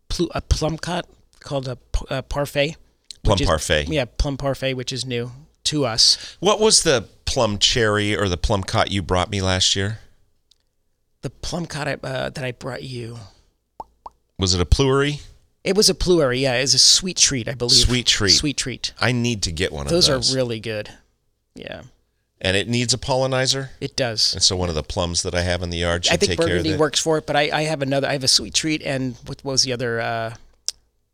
[0.09, 1.09] plu- a plum cut
[1.41, 2.77] called a, parfait.
[3.23, 3.89] Plum is- parfait.
[3.89, 5.31] Yeah, plum parfait, which is new
[5.65, 6.37] to us.
[6.41, 9.99] What was the plum cherry or the plum cot you brought me last year?
[11.23, 13.19] The plum cut I, uh, that I brought you.
[14.39, 15.21] Was it a pluerry?
[15.65, 16.41] It was a pluerry.
[16.41, 17.79] Yeah, it's a sweet treat, I believe.
[17.79, 18.31] Sweet treat.
[18.31, 18.93] Sweet treat.
[19.01, 20.91] I need to get one of Those of are really good.
[21.55, 21.83] Yeah,
[22.41, 23.71] and it needs a pollinizer.
[23.81, 24.33] it does.
[24.35, 26.31] And so one of the plums that I have in the yard should I think
[26.31, 26.81] take care of Burgundy that.
[26.81, 28.09] works for it, but I, I have another.
[28.09, 30.01] I have a sweet treat, and what was the other?
[30.01, 30.35] Uh,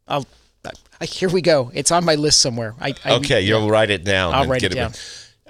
[0.06, 0.26] I'll.
[1.00, 1.70] I, here we go.
[1.74, 2.74] It's on my list somewhere.
[2.80, 4.32] I, I Okay, you'll write it down.
[4.32, 4.92] I'll and write get it down.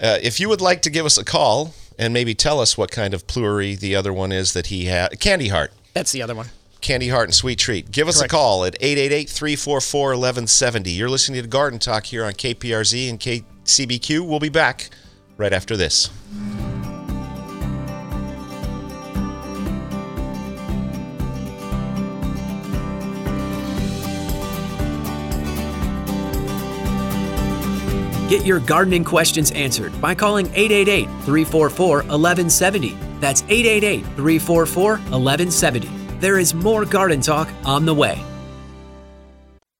[0.01, 2.91] Uh, if you would like to give us a call and maybe tell us what
[2.91, 5.73] kind of pluerry the other one is that he had, Candy Heart.
[5.93, 6.49] That's the other one.
[6.85, 7.91] Candy Heart and Sweet Treat.
[7.91, 8.33] Give us Correct.
[8.33, 10.95] a call at 888-344-1170.
[10.95, 14.29] You're listening to Garden Talk here on KPRZ and KCBQ.
[14.29, 14.91] We'll be back
[15.39, 16.11] right after this.
[28.29, 32.91] Get your gardening questions answered by calling 888 344 1170.
[33.21, 36.04] That's 888 344 1170.
[36.25, 38.19] There is more garden talk on the way.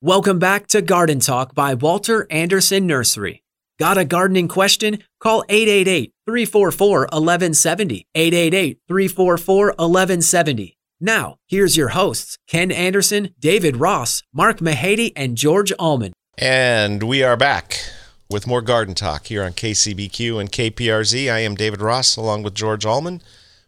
[0.03, 3.43] Welcome back to Garden Talk by Walter Andersen Nursery.
[3.79, 4.99] Got a gardening question?
[5.21, 8.07] Call 888 344 1170.
[8.15, 10.77] 888 344 1170.
[11.01, 16.13] Now, here's your hosts Ken Andersen, David Ross, Mark Mahady, and George Allman.
[16.37, 17.81] And we are back
[18.29, 21.33] with more garden talk here on KCBQ and KPRZ.
[21.33, 23.23] I am David Ross along with George Allman.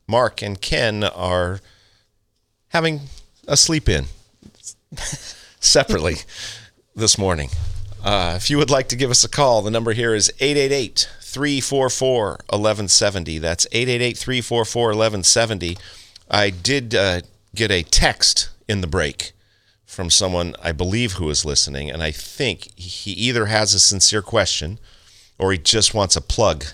[0.07, 1.61] Mark and Ken are
[2.69, 3.03] having
[3.47, 4.07] a sleep in
[5.61, 6.17] separately
[6.95, 7.51] this morning.
[8.05, 11.09] Uh, if you would like to give us a call, the number here is 888
[11.21, 13.39] 344 1170.
[13.39, 15.77] That's 888 344 1170.
[16.31, 17.21] I did uh,
[17.55, 19.33] get a text in the break
[19.85, 24.23] from someone I believe who is listening, and I think he either has a sincere
[24.23, 24.79] question
[25.39, 26.65] or he just wants a plug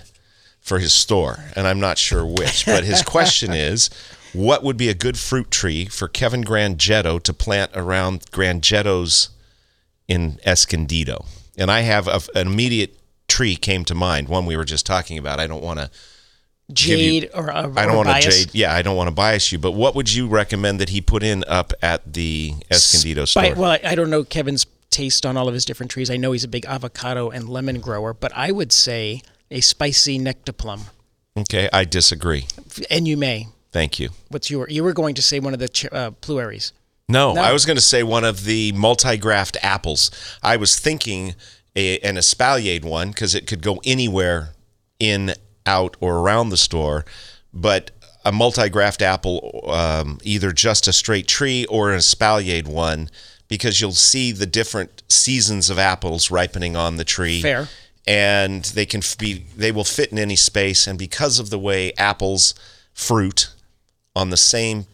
[0.59, 2.65] for his store, and I'm not sure which.
[2.65, 3.89] But his question is,
[4.33, 9.29] what would be a good fruit tree for Kevin Grangetto to plant around Grangetto's
[10.07, 11.25] in Escondido?
[11.57, 15.17] And I have a, an immediate tree came to mind, one we were just talking
[15.17, 15.39] about.
[15.39, 15.89] I don't want to
[16.73, 18.45] give you- Jade or, uh, I don't want to bias.
[18.45, 18.55] jade.
[18.55, 19.59] Yeah, I don't want to bias you.
[19.59, 23.53] But what would you recommend that he put in up at the Escondido store?
[23.55, 26.09] Well, I, I don't know Kevin's taste on all of his different trees.
[26.09, 30.03] I know he's a big avocado and lemon grower, but I would say a Spice
[30.03, 30.81] Zee Nectaplum.
[31.37, 32.47] okay, I disagree.
[32.89, 33.47] And you may.
[33.73, 34.09] Thank you.
[34.29, 34.69] What's your?
[34.69, 36.71] You were going to say one of the ch- uh, pluerries.
[37.09, 37.41] No, No.
[37.41, 40.09] I was going to say one of the multi-graft apples.
[40.41, 41.35] I was thinking
[41.75, 44.53] a, an espaliered one because it could go anywhere
[44.99, 45.33] in,
[45.65, 47.03] out, or around the store.
[47.53, 47.91] But
[48.23, 53.09] a multi-graft apple, um, either just a straight tree or an espaliered one,
[53.49, 57.41] because you'll see the different seasons of apples ripening on the tree.
[57.41, 57.67] Fair.
[58.07, 60.87] And they can f- be, they will fit in any space.
[60.87, 62.53] And because of the way apples
[62.93, 63.49] fruit
[64.15, 64.85] on the same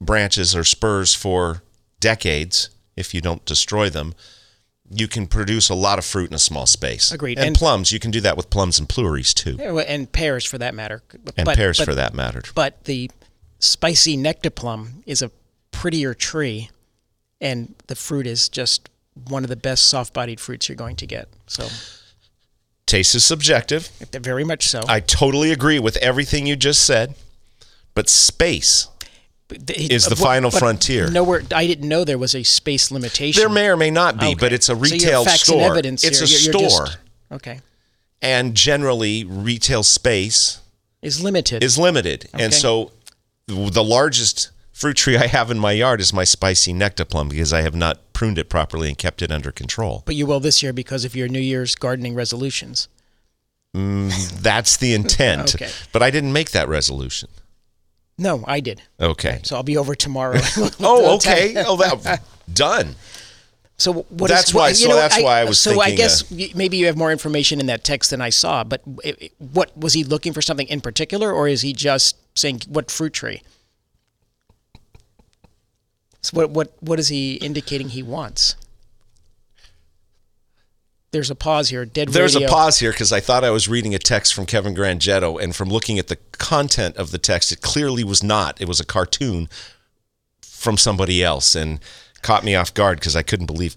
[0.00, 1.62] branches or spurs for
[2.00, 4.14] decades if you don't destroy them
[4.90, 7.36] you can produce a lot of fruit in a small space Agreed.
[7.38, 10.56] and, And- plums you can do that with plums and pluerries too And pears for
[10.58, 11.02] that matter.
[11.36, 13.10] and But- pears but- for that matter But the
[13.60, 15.32] Spice Zee Nectaplum is a
[15.72, 16.70] prettier tree,
[17.40, 18.88] and the fruit is just
[19.28, 21.28] one of the best soft-bodied fruits you're going to get.
[21.48, 21.68] So
[22.86, 24.82] taste is subjective very much so.
[24.88, 27.14] i totally agree with everything you just said
[27.98, 28.86] but space
[29.50, 31.10] is the uh, but- final but frontier.
[31.10, 33.40] Nowhere, I didn't know there was a space limitation.
[33.40, 34.34] there may or may not be Okay.
[34.36, 36.86] but it's a So retail facts store And evidence it's here, a you're- you're store
[36.86, 36.98] just-
[37.32, 37.60] okay,
[38.22, 40.60] and generally retail space
[41.02, 41.64] is limited.
[41.64, 42.28] is limited.
[42.34, 42.92] And so
[43.48, 47.52] the largest fruit tree I have in my yard is my Spice Zee Nectaplum because
[47.52, 50.02] I have not pruned it properly and kept it under control.
[50.06, 52.86] but you will this year because of your New Year's gardening resolutions.
[53.76, 55.54] Mm, that's the intent.
[55.56, 55.70] Okay.
[55.92, 57.28] But I didn't make that resolution.
[58.18, 58.82] No, I did.
[59.00, 59.40] Okay.
[59.44, 60.40] So I'll be over tomorrow.
[60.80, 61.54] Oh, okay.
[61.66, 62.20] Oh, that
[62.52, 62.96] done.
[63.76, 66.46] So what That's is- why- so know, that's why I was So I guess uh,
[66.56, 68.64] maybe you have more information in that text than I saw.
[68.64, 72.16] But it, it- what was he looking for something in particular, or is he just
[72.36, 73.42] saying what fruit tree?
[76.22, 78.56] So what what what is he indicating he wants?
[81.10, 81.86] There's a pause here.
[81.86, 82.48] Dead There's radio.
[82.48, 85.56] a pause here because I thought I was reading a text from Kevin Grangetto, and
[85.56, 88.60] from looking at the content of the text, it clearly was not.
[88.60, 89.48] It was a cartoon
[90.42, 91.80] from somebody else, and
[92.22, 93.76] caught me off guard because I couldn't believe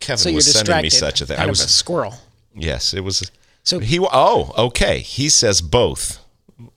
[0.00, 1.38] Kevin So was sending me such a thing.
[1.38, 2.14] I of a squirrel.
[2.54, 3.30] yes, it was.
[3.62, 4.98] So- he oh okay.
[5.00, 6.18] He says both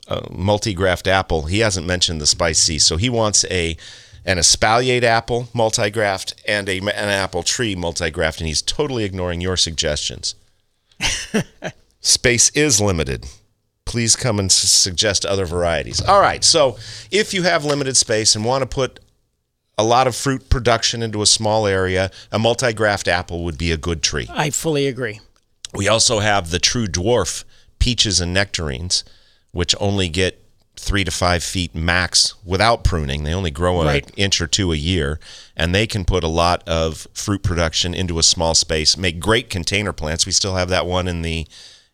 [0.08, 1.44] uh, multi-graft apple.
[1.44, 3.76] He hasn't mentioned the Spice Zee, so he wants a
[4.30, 9.58] an espaliate apple multi-graft and a, an apple tree multi-graft, and he's totally ignoring your
[9.58, 10.36] suggestions.
[12.00, 13.26] Space is limited.
[13.86, 16.00] Please come and suggest other varieties.
[16.00, 16.78] All right, so
[17.10, 19.00] if you have limited space and want to put
[19.80, 23.78] a lot of fruit production into a small area, a multi-graft apple would be a
[23.78, 24.28] good tree.
[24.30, 25.22] I fully agree.
[25.74, 27.46] We also have the true dwarf
[27.80, 29.04] peaches and nectarines,
[29.52, 30.40] which only get
[30.90, 33.24] three to five feet max without pruning.
[33.24, 35.20] They only grow an inch or two a year,
[35.56, 38.98] and they can put a lot of fruit production into a small space.
[38.98, 40.26] Make great container plants.
[40.26, 41.48] We still have that one in the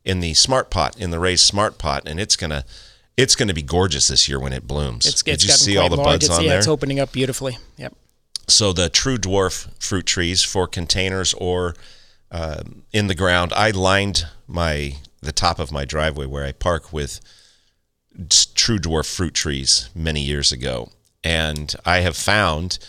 [0.05, 2.63] in the smart pot in the raised smart pot, and it's gonna
[3.17, 5.05] it's gonna be gorgeous this year when it blooms.
[5.05, 6.05] It's, Did it's you see all the large.
[6.05, 6.59] buds it's, on yeah, there?
[6.59, 7.57] it's opening up beautifully.
[7.75, 7.93] Yep.
[8.47, 11.75] So the true dwarf fruit trees for containers or
[12.31, 13.51] um, in the ground.
[13.51, 17.19] I lined my the top of my driveway where I park with
[18.55, 20.89] true dwarf fruit trees many years ago,
[21.23, 22.79] and I have found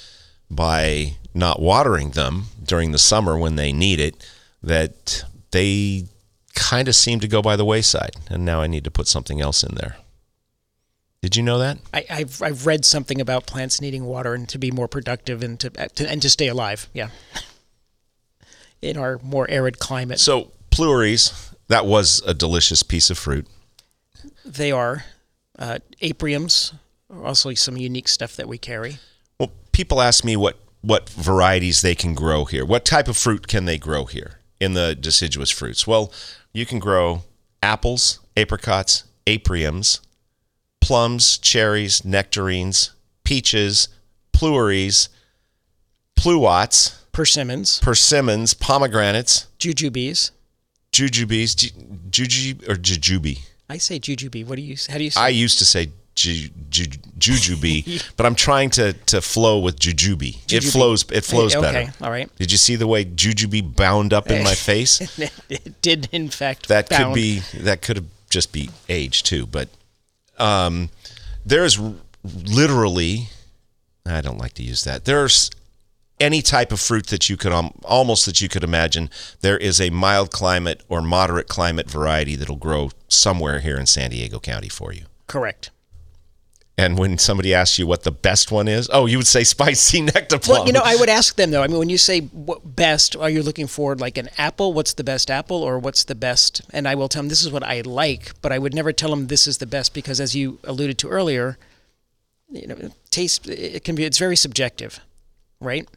[0.51, 4.29] by not watering them during the summer when they need it
[4.63, 6.05] that they
[6.55, 9.41] kind of seem to go by the wayside, and now I need to put something
[9.41, 9.97] else in there.
[11.23, 11.79] Did you know that?
[11.93, 15.59] I, I've I've read something about plants needing water and to be more productive and
[15.61, 16.89] to, to and to stay alive.
[16.93, 17.09] Yeah.
[18.83, 23.47] In our more arid climate, So pluerries, that was a delicious piece of fruit.
[24.45, 25.05] they are
[25.59, 26.75] uh, apriums.
[27.11, 28.99] are Also, some unique stuff that we carry.
[29.39, 32.65] Well, people ask me what what varieties they can grow here.
[32.65, 35.87] What type of fruit can they grow here in the deciduous fruits?
[35.87, 36.13] Well,
[36.53, 37.23] you can grow
[37.63, 40.01] apples, apricots, apriums,
[40.81, 42.93] plums, cherries, nectarines,
[43.25, 43.89] peaches,
[44.33, 45.09] pluerries,
[46.17, 50.31] pluots, Persimmons, persimmons, pomegranates, jujubes.
[50.93, 53.41] jujubes, ju- juju or jujube.
[53.69, 54.47] I say jujube.
[54.47, 54.77] What do you?
[54.89, 55.21] How do you say?
[55.21, 56.85] I used to say ju, ju,
[57.19, 60.37] jujube, but I'm trying to to flow with jujube.
[60.53, 61.05] It flows.
[61.11, 61.93] It flows okay, better.
[62.01, 62.35] all right.
[62.37, 65.01] Did you see the way jujube bound up in my face?
[65.49, 66.69] it did in fact.
[66.69, 67.41] That could be.
[67.55, 69.47] That could just be age too.
[69.47, 69.69] But
[70.39, 70.91] um,
[71.45, 73.29] there's r- literally.
[74.09, 75.05] I don't like to use that.
[75.05, 75.51] There's
[76.19, 79.11] any type of fruit that you could um, almost that you could imagine.
[79.41, 84.11] There is a mild climate or moderate climate variety that'll grow somewhere here in San
[84.11, 85.05] Diego County for you.
[85.27, 85.71] correct.
[86.79, 89.89] And when somebody asks you what the best one is, oh, you would say Spice
[89.89, 90.49] Zee Nectaplum.
[90.49, 91.63] Well, you know, I would ask them though.
[91.63, 94.75] I mean, when you say what best, are you looking for like an apple?
[94.75, 96.61] What's the best apple, or what's the best?
[96.73, 99.11] And I will tell them this is what I like, but I would never tell
[99.11, 101.57] them this is the best because, as you alluded to earlier,
[102.51, 102.77] you know,
[103.11, 105.01] taste it can be it's very subjective,
[105.61, 105.89] right?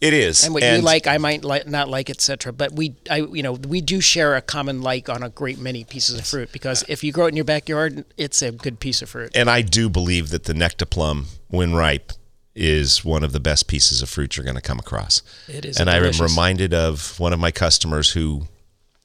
[0.00, 0.44] It is.
[0.44, 2.52] And what you like, I might like, not like, etc.
[2.52, 5.84] But we, I, you know, we do share a common like on a great many
[5.84, 9.02] pieces of fruit because if you grow it in your backyard, it's a good piece
[9.02, 9.30] of fruit.
[9.34, 12.12] and I do believe that the Nectaplum, when ripe,
[12.54, 15.22] is one of the best pieces of fruit you're going to come across.
[15.46, 18.48] It is And I am reminded of one of my customers who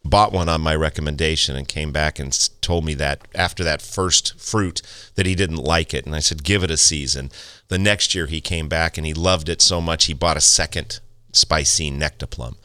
[0.06, 4.40] bought one on my recommendation and came back and told me that after that first
[4.40, 4.82] fruit
[5.16, 7.32] that he didn't like it and I said give it a season.
[7.70, 10.42] The next year he came back and he loved it so much he bought a
[10.42, 11.00] second
[11.32, 12.56] Spice Zee Nectaplum.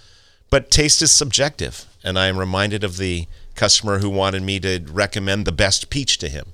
[0.51, 4.85] But taste is subjective and I am reminded of the customer who wanted me to
[4.89, 6.53] recommend the best peach to him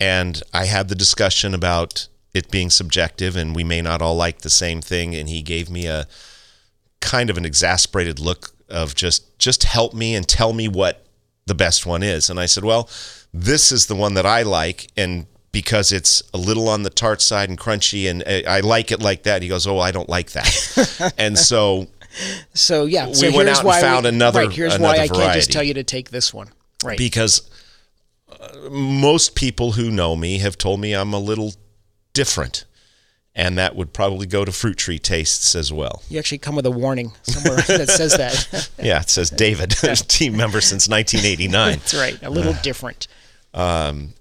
[0.00, 4.40] and I had the discussion about it being subjective and we may not all like
[4.40, 6.06] the same thing and he gave me a
[7.00, 11.04] kind of an exasperated look of just just help me and tell me what
[11.46, 12.30] the best one is.
[12.30, 12.88] And I said well
[13.32, 14.88] this is the one that I like.
[14.96, 18.90] And because it's a little on the tart side and crunchy and I I like
[18.92, 19.42] it like that.
[19.42, 21.12] He goes oh I don't like that.
[21.18, 21.88] And so
[22.52, 25.08] So yeah, so We went out and found we, another- Right, here's another why I
[25.08, 26.48] can't just tell you to take this one.
[26.84, 26.98] Right.
[26.98, 27.48] because
[28.30, 31.54] uh, most people who know me have told me I'm a little
[32.12, 32.66] different
[33.36, 36.02] and that would probably go to fruit tree tastes as well.
[36.08, 38.70] You actually come with a warning somewhere that says that.
[38.84, 39.70] Yeah, it says David,
[40.08, 41.78] team member since 1989.
[41.78, 42.22] That's right.
[42.22, 42.62] A little uh-huh.
[42.62, 43.08] different.
[43.54, 44.12] Um,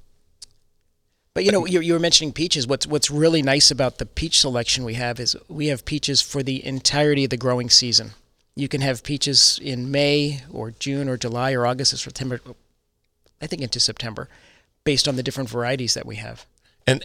[1.34, 2.66] but you know, you, you were mentioning peaches.
[2.68, 6.44] What's what's really nice about the peach selection we have is we have peaches for
[6.44, 8.12] the entirety of the growing season.
[8.56, 12.40] You can have peaches in May or June or July or August or September.
[13.42, 14.30] I think into September,
[14.84, 16.46] based on the different varieties that we have.
[16.88, 17.04] And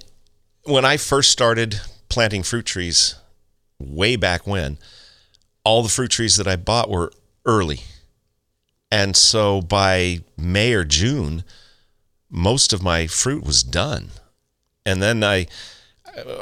[0.64, 1.80] when I first started
[2.18, 3.14] planting fruit trees,
[3.78, 4.76] way back when,
[5.62, 7.12] all the fruit trees that I bought were
[7.46, 7.82] early.
[8.90, 11.44] And so by May or June,
[12.28, 14.08] most of my fruit was done.
[14.84, 15.46] And then I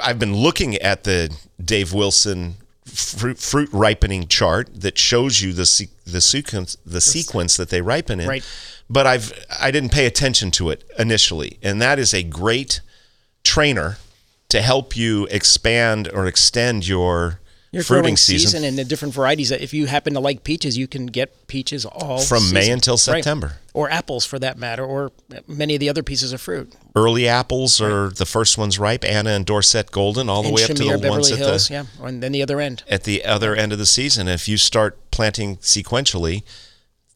[0.03, 2.55] I've been looking at the Dave Wilson
[2.87, 8.19] fruit, fruit ripening chart that shows you the the sequence the sequence that they ripen
[8.19, 8.27] in.
[8.27, 8.49] Right.
[8.89, 12.81] But I've I didn't pay attention to it initially, and that is a great
[13.45, 13.99] trainer
[14.57, 17.41] to help you expand or extend your,
[17.73, 19.51] Your fruiting season, season and the different varieties.
[19.51, 22.73] If you happen to like peaches, you can get peaches all from May season.
[22.75, 23.23] until Right.
[23.23, 23.59] September.
[23.75, 25.13] or apples for that matter, or
[25.47, 26.73] many of the other pieces of fruit.
[26.95, 30.63] Early apples are the first ones ripe, Anna and Dorset Golden, all the and way
[30.65, 32.83] up to Shamir, the ones Beverly at Hills, the yeah, and then the other end.
[32.89, 34.27] at the other end of the season.
[34.29, 36.43] If you start planting sequentially,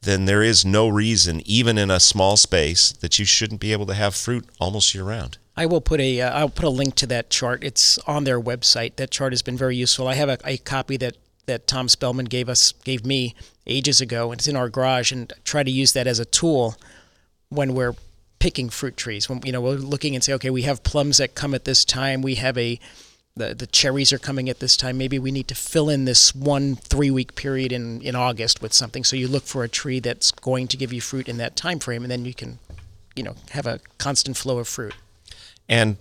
[0.03, 3.87] then there is no reason, even in a small space, that you shouldn't be able
[3.87, 5.39] to have fruit almost year round.
[5.57, 7.65] I will put a uh, I'll put a link to that chart.
[7.65, 8.97] It's on their website.
[8.97, 10.09] That chart has been very useful.
[10.09, 13.35] I have a, a copy that that Tom Spellman gave us gave me
[13.67, 15.13] ages ago, and it's in our garage.
[15.13, 16.77] And try to use that as a tool
[17.49, 17.95] when we're
[18.39, 19.29] picking fruit trees.
[19.29, 21.85] When you know we're looking and say, okay, we have plums that come at this
[21.85, 22.23] time.
[22.23, 22.79] We have a
[23.37, 24.99] the, the cherries are coming at this time.
[24.99, 28.73] Maybe we need to fill in this one three week period in, in August with
[28.73, 29.05] something.
[29.05, 31.79] So you look for a tree that's going to give you fruit in that time
[31.79, 32.59] frame, and then you can,
[33.15, 34.95] you know, have a constant flow of fruit.
[35.71, 35.97] And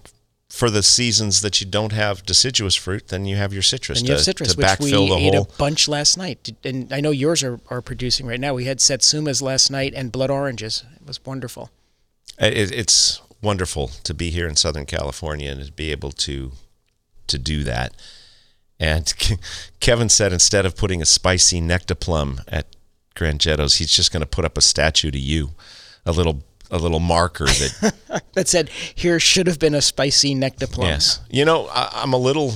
[0.49, 4.07] for the seasons that you don't have deciduous fruit, then you have your citrus, And
[4.07, 6.51] to, you have citrus, to which we ate a bunch last night.
[6.63, 8.55] And I know yours are, are producing right now.
[8.55, 10.83] We had satsumas last night and blood oranges.
[10.99, 11.69] It was wonderful.
[12.39, 16.51] It, it's wonderful to be here in Southern California and to be able to
[17.27, 17.93] to do that.
[18.79, 19.13] And
[19.79, 22.65] Kevin said instead of putting a Spice Zee Nectaplum at
[23.15, 25.51] Grangetto's, he's just going to put up a statue to you,
[26.07, 26.41] a little
[26.71, 30.83] a little marker that That said, here should have been a Spice Zee Nectaplum.
[30.83, 31.19] yes.
[31.29, 32.53] You know, I, I'm a little.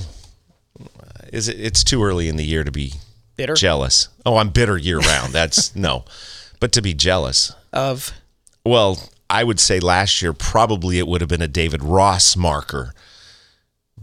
[1.32, 1.60] Is it?
[1.60, 2.94] It's too early in the year to be
[3.36, 4.08] Bitter jealous.
[4.24, 5.32] Oh, I'm bitter year round.
[5.32, 6.04] That's no,
[6.60, 7.52] but to be jealous.
[7.72, 8.12] of
[8.64, 12.94] Well, I would say last year probably it would have been a David Ross marker.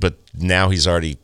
[0.02, 1.18] But now he's already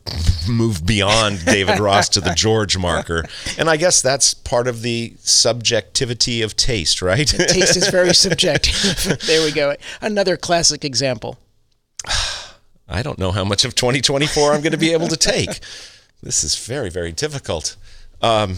[0.48, 3.24] moved beyond David Ross to the George marker.
[3.58, 7.26] And I guess that's part of the subjectivity of taste, right?
[7.26, 9.18] taste is very subjective.
[9.26, 9.74] there we go.
[10.00, 11.36] Another classic example.
[12.88, 15.60] I don't know how much of 2024 I'm going to be able to take.
[16.22, 17.76] This is very, very difficult.
[18.22, 18.56] Um,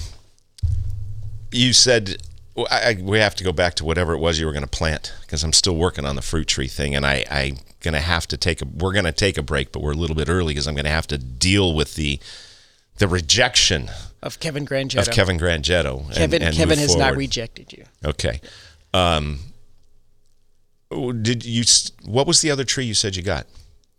[1.51, 2.18] you said
[2.57, 4.68] I, I, we have to go back to whatever it was you were going to
[4.68, 8.01] plant because I'm still working on the fruit tree thing, and I, I'm going to
[8.01, 8.66] have to take a.
[8.66, 10.84] We're going to take a break, but we're a little bit early because I'm going
[10.84, 12.18] to have to deal with the
[12.98, 13.88] the rejection
[14.22, 14.98] Of Kevin Grangetto.
[15.07, 16.12] of Kevin Grangetto.
[16.14, 17.84] Kevin, and Kevin move has not rejected you.
[18.05, 18.40] Okay.
[18.92, 19.38] Um,
[20.90, 21.64] oh, did you?
[22.05, 23.46] What was the other tree you said you got?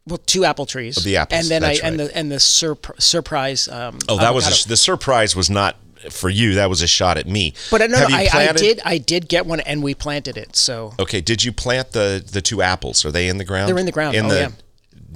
[0.08, 0.96] Well, two apple trees.
[0.96, 3.68] the apples, And then I that's and the and the surp- Sir Prize.
[3.68, 5.78] Um, Oh, that was a, the Sir Prize was not
[6.10, 6.56] for you.
[6.56, 7.54] That was a shot at me.
[7.70, 8.80] But no, I, I did.
[8.86, 10.56] I did get one, and we planted it.
[10.56, 13.06] So Okay, did you plant the the two apples?
[13.06, 13.70] Are they in the ground?
[13.70, 14.16] They're in the ground.
[14.16, 14.50] In Oh, the yeah.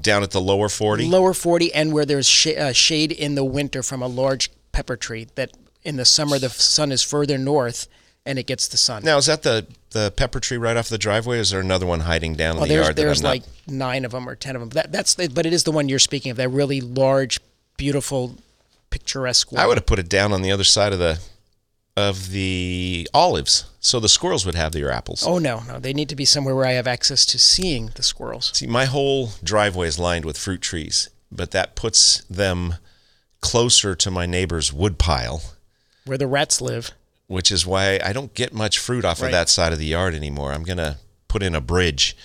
[0.02, 1.08] down at the lower forty.
[1.08, 4.96] lower forty, and where there's sh- uh, shade in the winter from a large pepper
[4.98, 5.28] tree.
[5.36, 5.52] That
[5.84, 7.88] in the summer the sun is further north,
[8.26, 9.04] and it gets the sun.
[9.04, 11.38] now is that the the pepper tree right off the driveway?
[11.38, 12.96] Or is there another one hiding down in the there's yard?
[12.98, 14.70] there's I'm not- like nine of them or ten of them.
[14.70, 16.38] That that's the, but it is the one you're speaking of.
[16.38, 17.40] That really large,
[17.78, 18.36] beautiful,
[19.00, 19.54] picturesque.
[19.58, 21.20] I would have put it down on the other side of the
[21.98, 25.24] of the olives, so the squirrels would have their apples.
[25.26, 28.04] Oh no, no, they need to be somewhere where I have access to seeing the
[28.04, 28.52] squirrels.
[28.54, 32.76] See, my whole driveway is lined with fruit trees, but that puts them
[33.42, 35.42] closer to my neighbor's wood pile.
[36.06, 36.92] Where the rats live.
[37.28, 39.30] which is why I don't get much fruit off Right.
[39.30, 40.52] of that side of the yard anymore.
[40.54, 42.16] I'm going to put in a bridge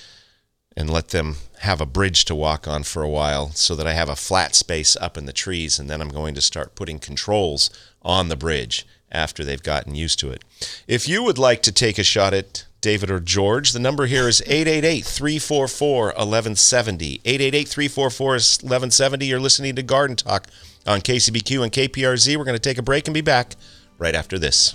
[0.80, 3.92] and let them have a bridge to walk on for a while so that I
[3.92, 5.78] have a flat space up in the trees.
[5.78, 7.68] And then I'm going to start putting controls
[8.00, 10.42] on the bridge after they've gotten used to it.
[10.88, 14.26] If you would like to take a shot at David or George, the number here
[14.26, 17.20] is 888 344 1170.
[17.26, 19.26] 888 344 1170.
[19.26, 20.46] You're listening to Garden Talk
[20.86, 22.38] on KCBQ and KPRZ.
[22.38, 23.54] We're going to take a break and be back
[23.98, 24.74] right after this.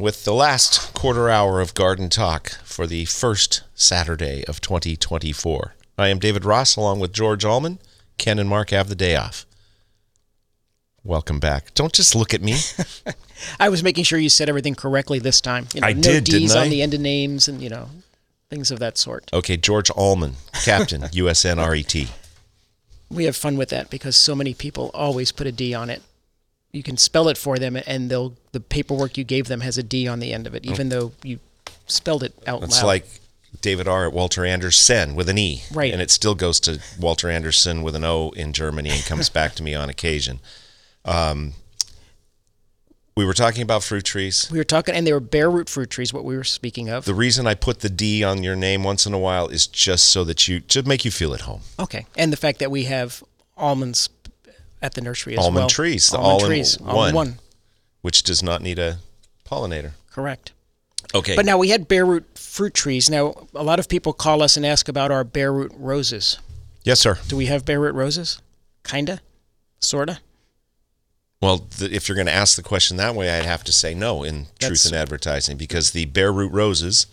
[0.00, 5.74] with the last quarter hour of Garden Talk for the first Saturday of 2024.
[5.98, 7.78] I am David Ross along with George Allman.
[8.16, 9.44] Ken and Mark have the day off.
[11.04, 11.74] Welcome back.
[11.74, 12.56] Don't just look at me.
[13.60, 15.66] I was making sure you said everything correctly this time.
[15.74, 16.64] You know, I no did, D's didn't I?
[16.64, 17.90] on the end of names and, you know,
[18.48, 19.28] things of that sort.
[19.34, 22.08] Okay, George Allman, Captain, USNRET.
[23.10, 26.02] We have fun with that because so many people always put a D on it.
[26.72, 29.82] You can spell it for them and they'll the paperwork you gave them has a
[29.82, 31.38] D on the end of it, even though you
[31.86, 32.86] spelled it out It's loud.
[32.86, 33.06] like
[33.60, 34.06] David R.
[34.06, 35.62] at Walter Andersen with an E.
[35.72, 35.92] Right.
[35.92, 39.54] And it still goes to Walter Anderson with an O in Germany and comes back
[39.56, 40.38] to me on occasion.
[41.04, 41.54] Um,
[43.16, 44.48] we were talking about fruit trees.
[44.52, 47.04] we were talking and they were bare root fruit trees, what we were speaking of.
[47.04, 50.08] The reason I put the D on your name once in a while is just
[50.10, 51.62] so that you to make you feel at home.
[51.78, 52.06] Okay.
[52.16, 53.22] And the fact that we have
[53.56, 54.08] almonds
[54.82, 55.46] at the nursery as well.
[55.46, 55.68] Almond well.
[55.68, 57.14] trees, the almond all in trees, all one.
[57.14, 57.38] one.
[58.02, 58.98] which does not need a
[59.48, 59.92] pollinator.
[60.10, 60.52] Correct.
[61.14, 61.34] Okay.
[61.36, 63.10] But now we had bare root fruit trees.
[63.10, 66.38] Now a lot of people call us and ask about our bare root roses.
[66.84, 67.18] yes, sir.
[67.28, 68.40] Do we have bare root roses?
[68.84, 69.20] Kinda,
[69.80, 70.20] sorta.
[71.42, 73.94] Well, th- if you're going to ask the question that way, I'd have to say
[73.94, 77.06] no in That's- truth in advertising because the bare root roses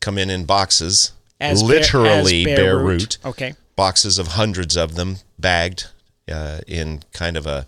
[0.00, 3.00] come in in boxes, As bare- literally as bare, bare root.
[3.02, 3.18] root.
[3.24, 3.54] Okay.
[3.76, 5.86] boxes of hundreds of them bagged
[6.30, 7.66] uh, in kind of a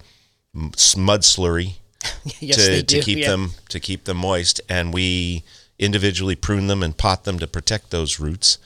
[0.55, 1.75] mud slurry
[2.41, 3.31] yes, to, to keep yeah.
[3.31, 5.45] them to keep them moist, and we
[5.79, 8.59] individually prune them and pot them to protect those roots.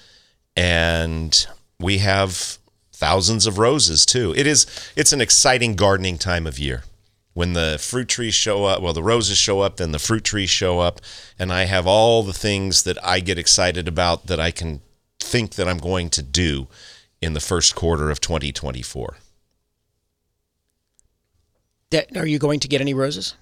[0.56, 1.46] And
[1.78, 2.58] we have
[2.92, 4.34] thousands of roses too.
[4.36, 4.66] It is
[4.96, 6.84] it's an exciting gardening time of year.
[7.32, 10.50] When the fruit trees show up, well, the roses show up, then the fruit trees
[10.50, 11.00] show up,
[11.38, 14.80] and I have all the things that I get excited about that I can
[15.20, 16.66] think that I'm going to do
[17.22, 19.16] in the first quarter of 2024.
[21.90, 23.34] That- are you going to get any roses?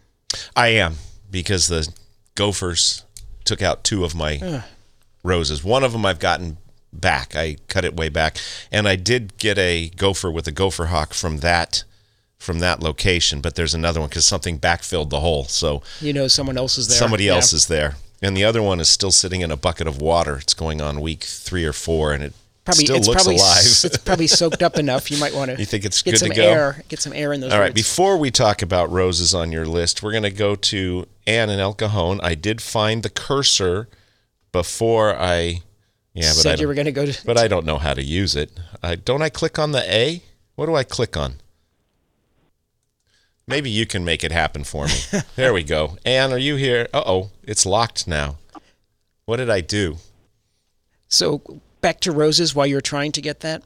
[0.57, 0.97] I am
[1.31, 1.89] because the
[2.35, 3.05] gophers
[3.45, 4.63] took out two of my
[5.23, 5.63] roses.
[5.65, 6.59] One of them I've gotten
[6.93, 7.35] back.
[7.37, 8.37] I cut it way back,
[8.73, 11.85] and I did get a gopher with a gopher hawk from that
[12.39, 13.41] from that location.
[13.41, 16.89] But there's another one because something backfilled the hole, so You know someone else is
[16.89, 16.97] there.
[16.99, 17.35] somebody Yeah.
[17.35, 17.97] else is there.
[18.23, 20.37] And the other one is still sitting in a bucket of water.
[20.39, 22.35] It's going on week three or four, and it
[22.69, 23.59] Probably, still it's looks probably alive.
[23.63, 25.11] it's probably soaked up enough.
[25.11, 25.57] You might want to.
[25.59, 26.43] You think it's get good some to go?
[26.43, 26.85] air?
[26.89, 27.51] Get some air in those.
[27.51, 31.07] All right, before we talk about roses on your list, we're going to go to
[31.27, 32.21] Anne in El Cajon.
[32.23, 33.89] I did find the cursor
[34.53, 35.63] before I,
[36.13, 37.27] yeah, but I, said you don't, were going to go to.
[37.27, 38.51] but I don't know how to use it.
[38.83, 39.23] I don't.
[39.23, 40.23] I click on the A.
[40.55, 41.37] What do I click on?
[43.47, 45.01] Maybe you can make it happen for me.
[45.37, 45.97] there we go.
[46.05, 46.87] Anne, are you here?
[46.93, 48.37] Uh oh, it's locked now.
[49.25, 49.97] What did I do?
[51.09, 51.41] So
[51.89, 53.63] back to roses while you're trying to get that.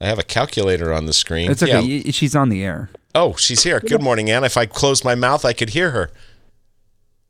[0.00, 1.50] I have a calculator on the screen.
[1.50, 1.80] It's okay.
[1.82, 2.12] Yeah.
[2.12, 2.88] She's on the air.
[3.16, 3.80] Oh, she's here.
[3.80, 4.44] Good morning, Anne.
[4.44, 6.12] If I closed my mouth, I could hear her.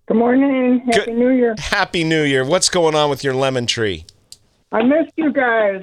[0.06, 0.80] Good morning.
[0.84, 1.54] Happy Good- New Year.
[1.58, 2.44] Happy New Year.
[2.44, 4.04] What's going on with your lemon tree?
[4.70, 5.80] I missed you guys.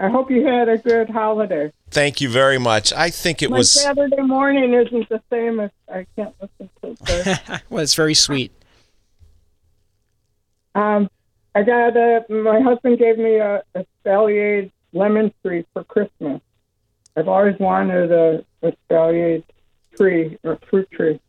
[0.00, 1.70] I hope you had a good holiday.
[1.92, 2.92] Thank you very much.
[2.92, 3.70] I think it My was.
[3.70, 7.62] Saturday morning isn't the same as I can't listen to it.
[7.70, 8.50] Well, it's very sweet.
[10.74, 11.08] um,
[11.54, 16.40] I got a, my husband gave me a, a lemon tree for Christmas.
[17.16, 19.42] I've always wanted a, espalier
[19.96, 21.20] tree or fruit tree.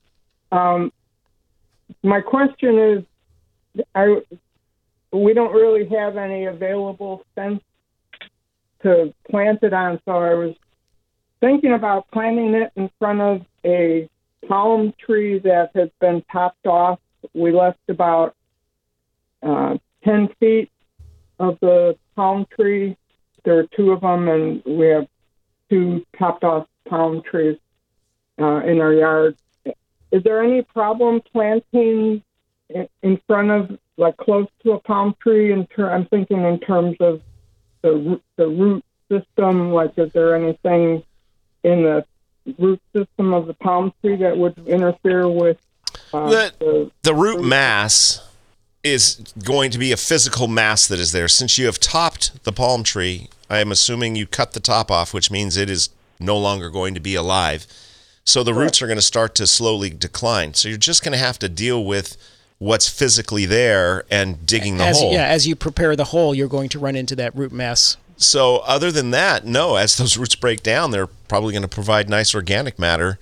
[0.52, 0.92] Um,
[2.04, 4.22] my question is, I
[5.14, 7.62] we don't really have any available fence
[8.84, 10.56] to plant it on, so I was
[11.40, 14.10] thinking about planting it in front of a
[14.48, 17.00] palm tree that has been topped off.
[17.34, 18.36] We left about
[19.44, 20.70] uh, 10 feet
[21.40, 22.96] of the palm tree.
[23.44, 25.08] There are two of them, and we have
[25.70, 27.58] two topped off palm trees
[28.40, 29.36] uh, in our yard.
[30.12, 32.22] Is there any problem planting
[32.70, 35.52] in- in front of, like, close to a palm tree?
[35.52, 37.22] In ter- I'm thinking in terms of
[37.82, 39.72] the root, the root system.
[39.74, 41.04] Like, is there anything
[41.64, 42.06] in the
[42.58, 45.58] root system of the palm tree that would interfere with
[46.14, 48.22] uh, The- the The root mass
[48.84, 51.28] is going to be a physical mass that is there.
[51.28, 55.14] Since you have topped the palm tree, I am assuming you cut the top off,
[55.14, 57.68] which means it is no longer going to be alive.
[58.24, 60.54] So the roots are going to start to slowly decline.
[60.54, 62.18] So you're just going to have to deal with
[62.60, 65.14] what's physically there and digging the as, hole.
[65.14, 67.98] Yeah, as you prepare the hole, you're going to run into that root mass.
[68.18, 72.08] So other than that, no, as those roots break down, they're probably going to provide
[72.08, 73.18] nice organic matter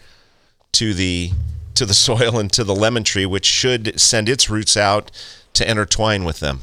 [0.74, 1.32] to the
[1.76, 5.10] to the soil and to the lemon tree, which should send its roots out
[5.54, 6.62] to intertwine with them.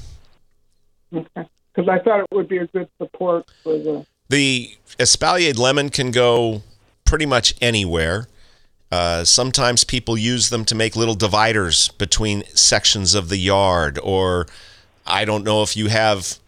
[1.15, 1.49] Okay.
[1.75, 4.07] Because I thought it would be a good support for the.
[4.29, 6.63] The espaliered lemon can go
[7.05, 8.29] pretty much anywhere.
[8.91, 14.47] Uh, sometimes people use them to make little dividers between sections of the yard, or
[15.07, 16.39] I don't know if you have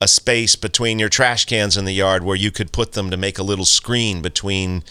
[0.00, 3.16] a space between your trash cans in the yard where you could put them to
[3.16, 4.82] make a little screen between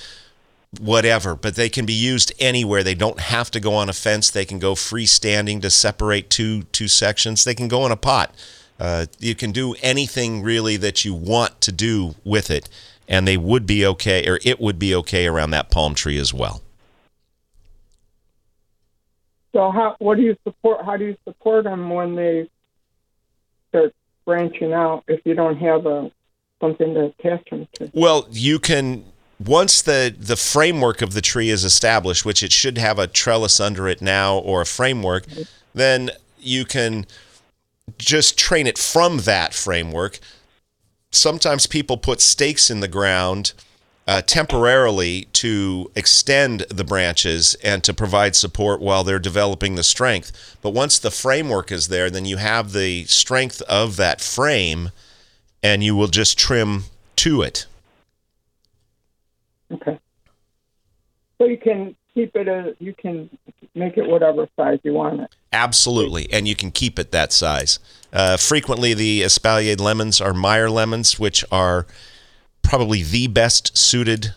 [0.80, 2.84] whatever, but they can be used anywhere.
[2.84, 4.30] They don't have to go on a fence.
[4.30, 7.44] They can go freestanding to separate two two sections.
[7.44, 8.34] They can go in a pot.
[8.80, 12.68] Uh, you can do anything really that you want to do with it,
[13.08, 16.34] and they would be okay, or it would be okay around that palm tree as
[16.34, 16.62] well.
[19.54, 19.98] So how?
[20.00, 20.86] What do you support?
[20.86, 22.50] How do you support them when they
[23.70, 23.94] start
[24.26, 25.04] branching out?
[25.08, 26.12] If you don't have a
[26.62, 27.92] something to attach them to.
[27.94, 29.04] Well, you can
[29.46, 33.60] once the the framework of the tree is established, which it should have a trellis
[33.60, 35.26] under it now or a framework,
[35.74, 37.06] then you can
[37.98, 40.20] just train it from that framework.
[41.12, 43.54] Sometimes people put stakes in the ground
[44.08, 50.58] uh, temporarily to extend the branches and to provide support while they're developing the strength.
[50.62, 54.92] But once the framework is there, then you have the strength of that frame
[55.62, 56.86] and you will just trim
[57.18, 57.68] to it.
[59.74, 60.00] Okay.
[61.38, 62.76] So you can keep it a.
[62.80, 63.30] You can
[63.74, 65.36] make it whatever size you want it.
[65.54, 67.80] Absolutely, and you can keep it that size.
[68.14, 71.88] Uh, frequently, the espaliered lemons are Meyer lemons, which are
[72.62, 74.34] probably the best suited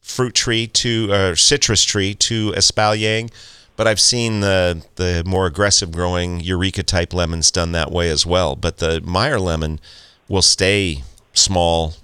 [0.00, 3.30] fruit tree to uh, citrus tree to espaliering.
[3.76, 8.26] But I've seen the the more aggressive growing Eureka type lemons done that way as
[8.26, 8.56] well.
[8.56, 9.78] But the Meyer lemon
[10.28, 11.94] will stay small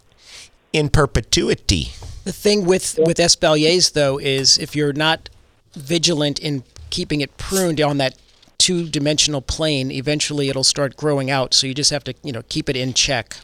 [0.72, 1.92] in perpetuity.
[2.24, 5.28] The thing with with espaliers though is if you're not
[5.74, 8.16] vigilant in keeping it pruned on that
[8.58, 11.52] two dimensional plane, eventually it'll start growing out.
[11.52, 13.36] So you just have to you know keep it in check.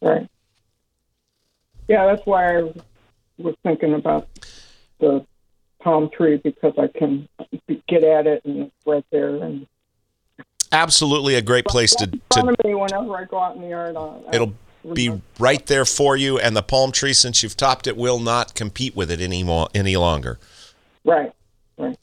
[0.00, 0.28] Right.
[1.88, 2.72] Yeah, that's why I
[3.38, 4.28] was thinking about
[5.00, 5.24] the
[5.80, 7.28] palm tree because I can
[7.88, 9.66] get at it and it's right there and
[10.70, 13.96] Absolutely a great place to, in to me whenever I go out in the yard.
[13.96, 14.52] I, It'll
[14.94, 18.54] be right there for you, and the palm tree, since you've topped it, will not
[18.54, 20.38] compete with it anymore any longer.
[21.04, 21.32] right,
[21.76, 21.98] right.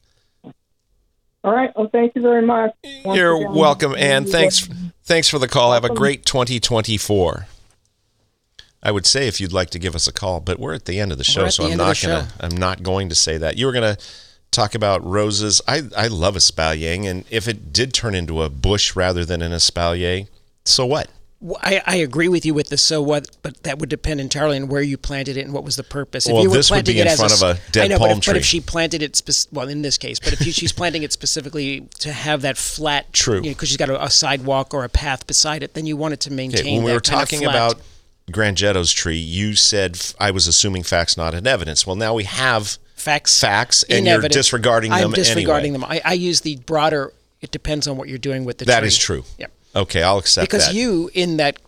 [1.43, 1.71] All right.
[1.75, 2.73] Well, thank you very much.
[3.03, 5.73] Once You're again, welcome, and you thanks guys- thanks for the call.
[5.73, 7.47] Have a great 2024.
[8.81, 10.99] I would say if you'd like to give us a call, but we're at the
[10.99, 12.35] end of the show, so the I'm not gonna show.
[12.39, 13.57] I'm not going to say that.
[13.57, 13.97] You were gonna
[14.51, 15.61] talk about roses.
[15.67, 19.51] I I love espalier, and if it did turn into a bush rather than an
[19.51, 20.27] espalier,
[20.65, 21.09] so what?
[21.61, 24.67] I, I agree with you with the so what, but that would depend entirely on
[24.67, 26.25] where you planted it and what was the purpose.
[26.25, 27.83] Well, you were this would planting be it in as front s- of a dead
[27.85, 29.21] I know, palm but if, but if she planted it,
[29.51, 33.41] well, in this case, but if she's planting it specifically to have that flat, True.
[33.41, 36.21] because she's got a, a sidewalk or a path beside it, then you want it
[36.21, 36.61] to maintain.
[36.61, 37.75] Okay, when we were talking about
[38.31, 41.85] Grangetto's tree, you said f- I was assuming facts, not in evidence.
[41.85, 45.99] Well, now we have facts, facts, and you're disregarding them I'm disregarding anyway.
[45.99, 46.01] them.
[46.05, 47.13] I, I use the broader.
[47.41, 48.87] It depends on what you're doing with the That tree.
[48.87, 49.23] is true.
[49.37, 49.51] Yep.
[49.75, 50.57] Okay, I'll accept that.
[50.57, 50.75] because that.
[50.75, 51.59] you in that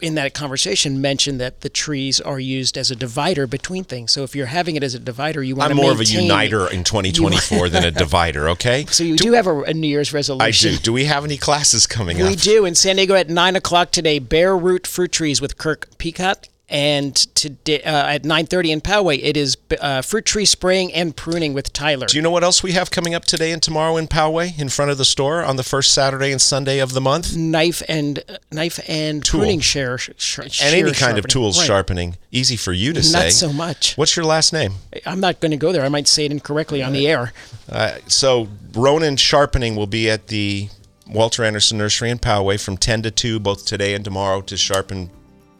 [0.00, 4.12] in that conversation mentioned that the trees are used as a divider between things.
[4.12, 5.72] So if you're having it as a divider, you want to.
[5.72, 8.48] I'm to more of a uniter in 2024 than a divider.
[8.50, 8.86] Okay.
[8.86, 10.46] So you do, have a, a New Year's resolution.
[10.46, 10.78] I do.
[10.78, 12.28] Do we have any classes coming We up?
[12.30, 14.18] We do in San Diego at nine o'clock today.
[14.18, 19.20] Bare root fruit trees with Kirk Peacock, and today uh, at nine thirty in Poway
[19.22, 22.06] it is uh, fruit tree spraying and pruning with Tyler.
[22.06, 24.68] Do you know what else we have coming up today and tomorrow in Poway in
[24.68, 27.36] front of the store on the first Saturday and Sunday of the month?
[27.36, 29.40] knife and uh, knife and Tool.
[29.40, 31.66] pruning share, sh- sh- And any kind of tools Right.
[31.66, 32.16] sharpening.
[32.32, 33.24] Easy for you to Not say.
[33.24, 33.94] Not so much.
[33.96, 34.74] What's your last name?
[35.06, 35.84] I'm not going to go there.
[35.84, 37.32] I might say it incorrectly on the air.
[37.70, 40.68] Uh, so Ronan Sharpening will be at the
[41.08, 45.10] Walter Andersen Nursery in Poway from 10 to 2, both today and tomorrow, to sharpen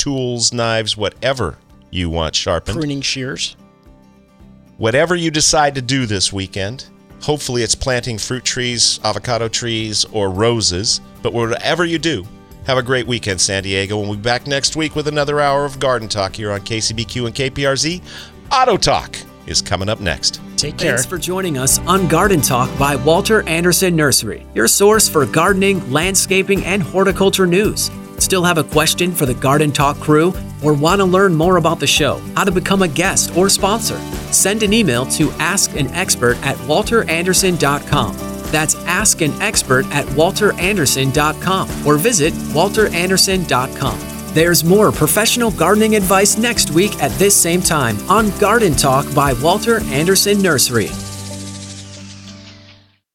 [0.07, 1.59] tools, knives, whatever
[1.91, 2.79] you want sharpened.
[2.79, 3.57] Pruning shears.
[4.77, 6.87] Whatever you decide to do this weekend,
[7.21, 11.01] hopefully it's planting fruit trees, avocado trees, or roses.
[11.23, 12.25] But whatever you do,
[12.67, 13.99] have a great weekend, San Diego.
[13.99, 17.27] And we'll be back next week with another hour of Garden Talk here on KCBQ
[17.27, 18.01] and KPRZ.
[18.53, 19.17] Auto Talk
[19.47, 20.41] is coming up next.
[20.57, 20.93] Take care.
[20.93, 25.91] Thanks for joining us on Garden Talk by Walter Andersen Nursery, your source for gardening,
[25.93, 27.91] landscaping, and horticulture news.
[28.19, 30.33] Still have a question for the Garden Talk crew
[30.63, 34.01] or want to learn more about the show, how to become a guest or sponsor?
[34.33, 38.17] send an email to askanexpert at walterandersen.com.
[38.53, 44.16] That's Ask an Expert at walterandersen.com or visit walterandersen.com.
[44.37, 49.33] There's more professional gardening advice next week at this same time on Garden Talk by
[49.33, 50.91] Walter Andersen Nursery.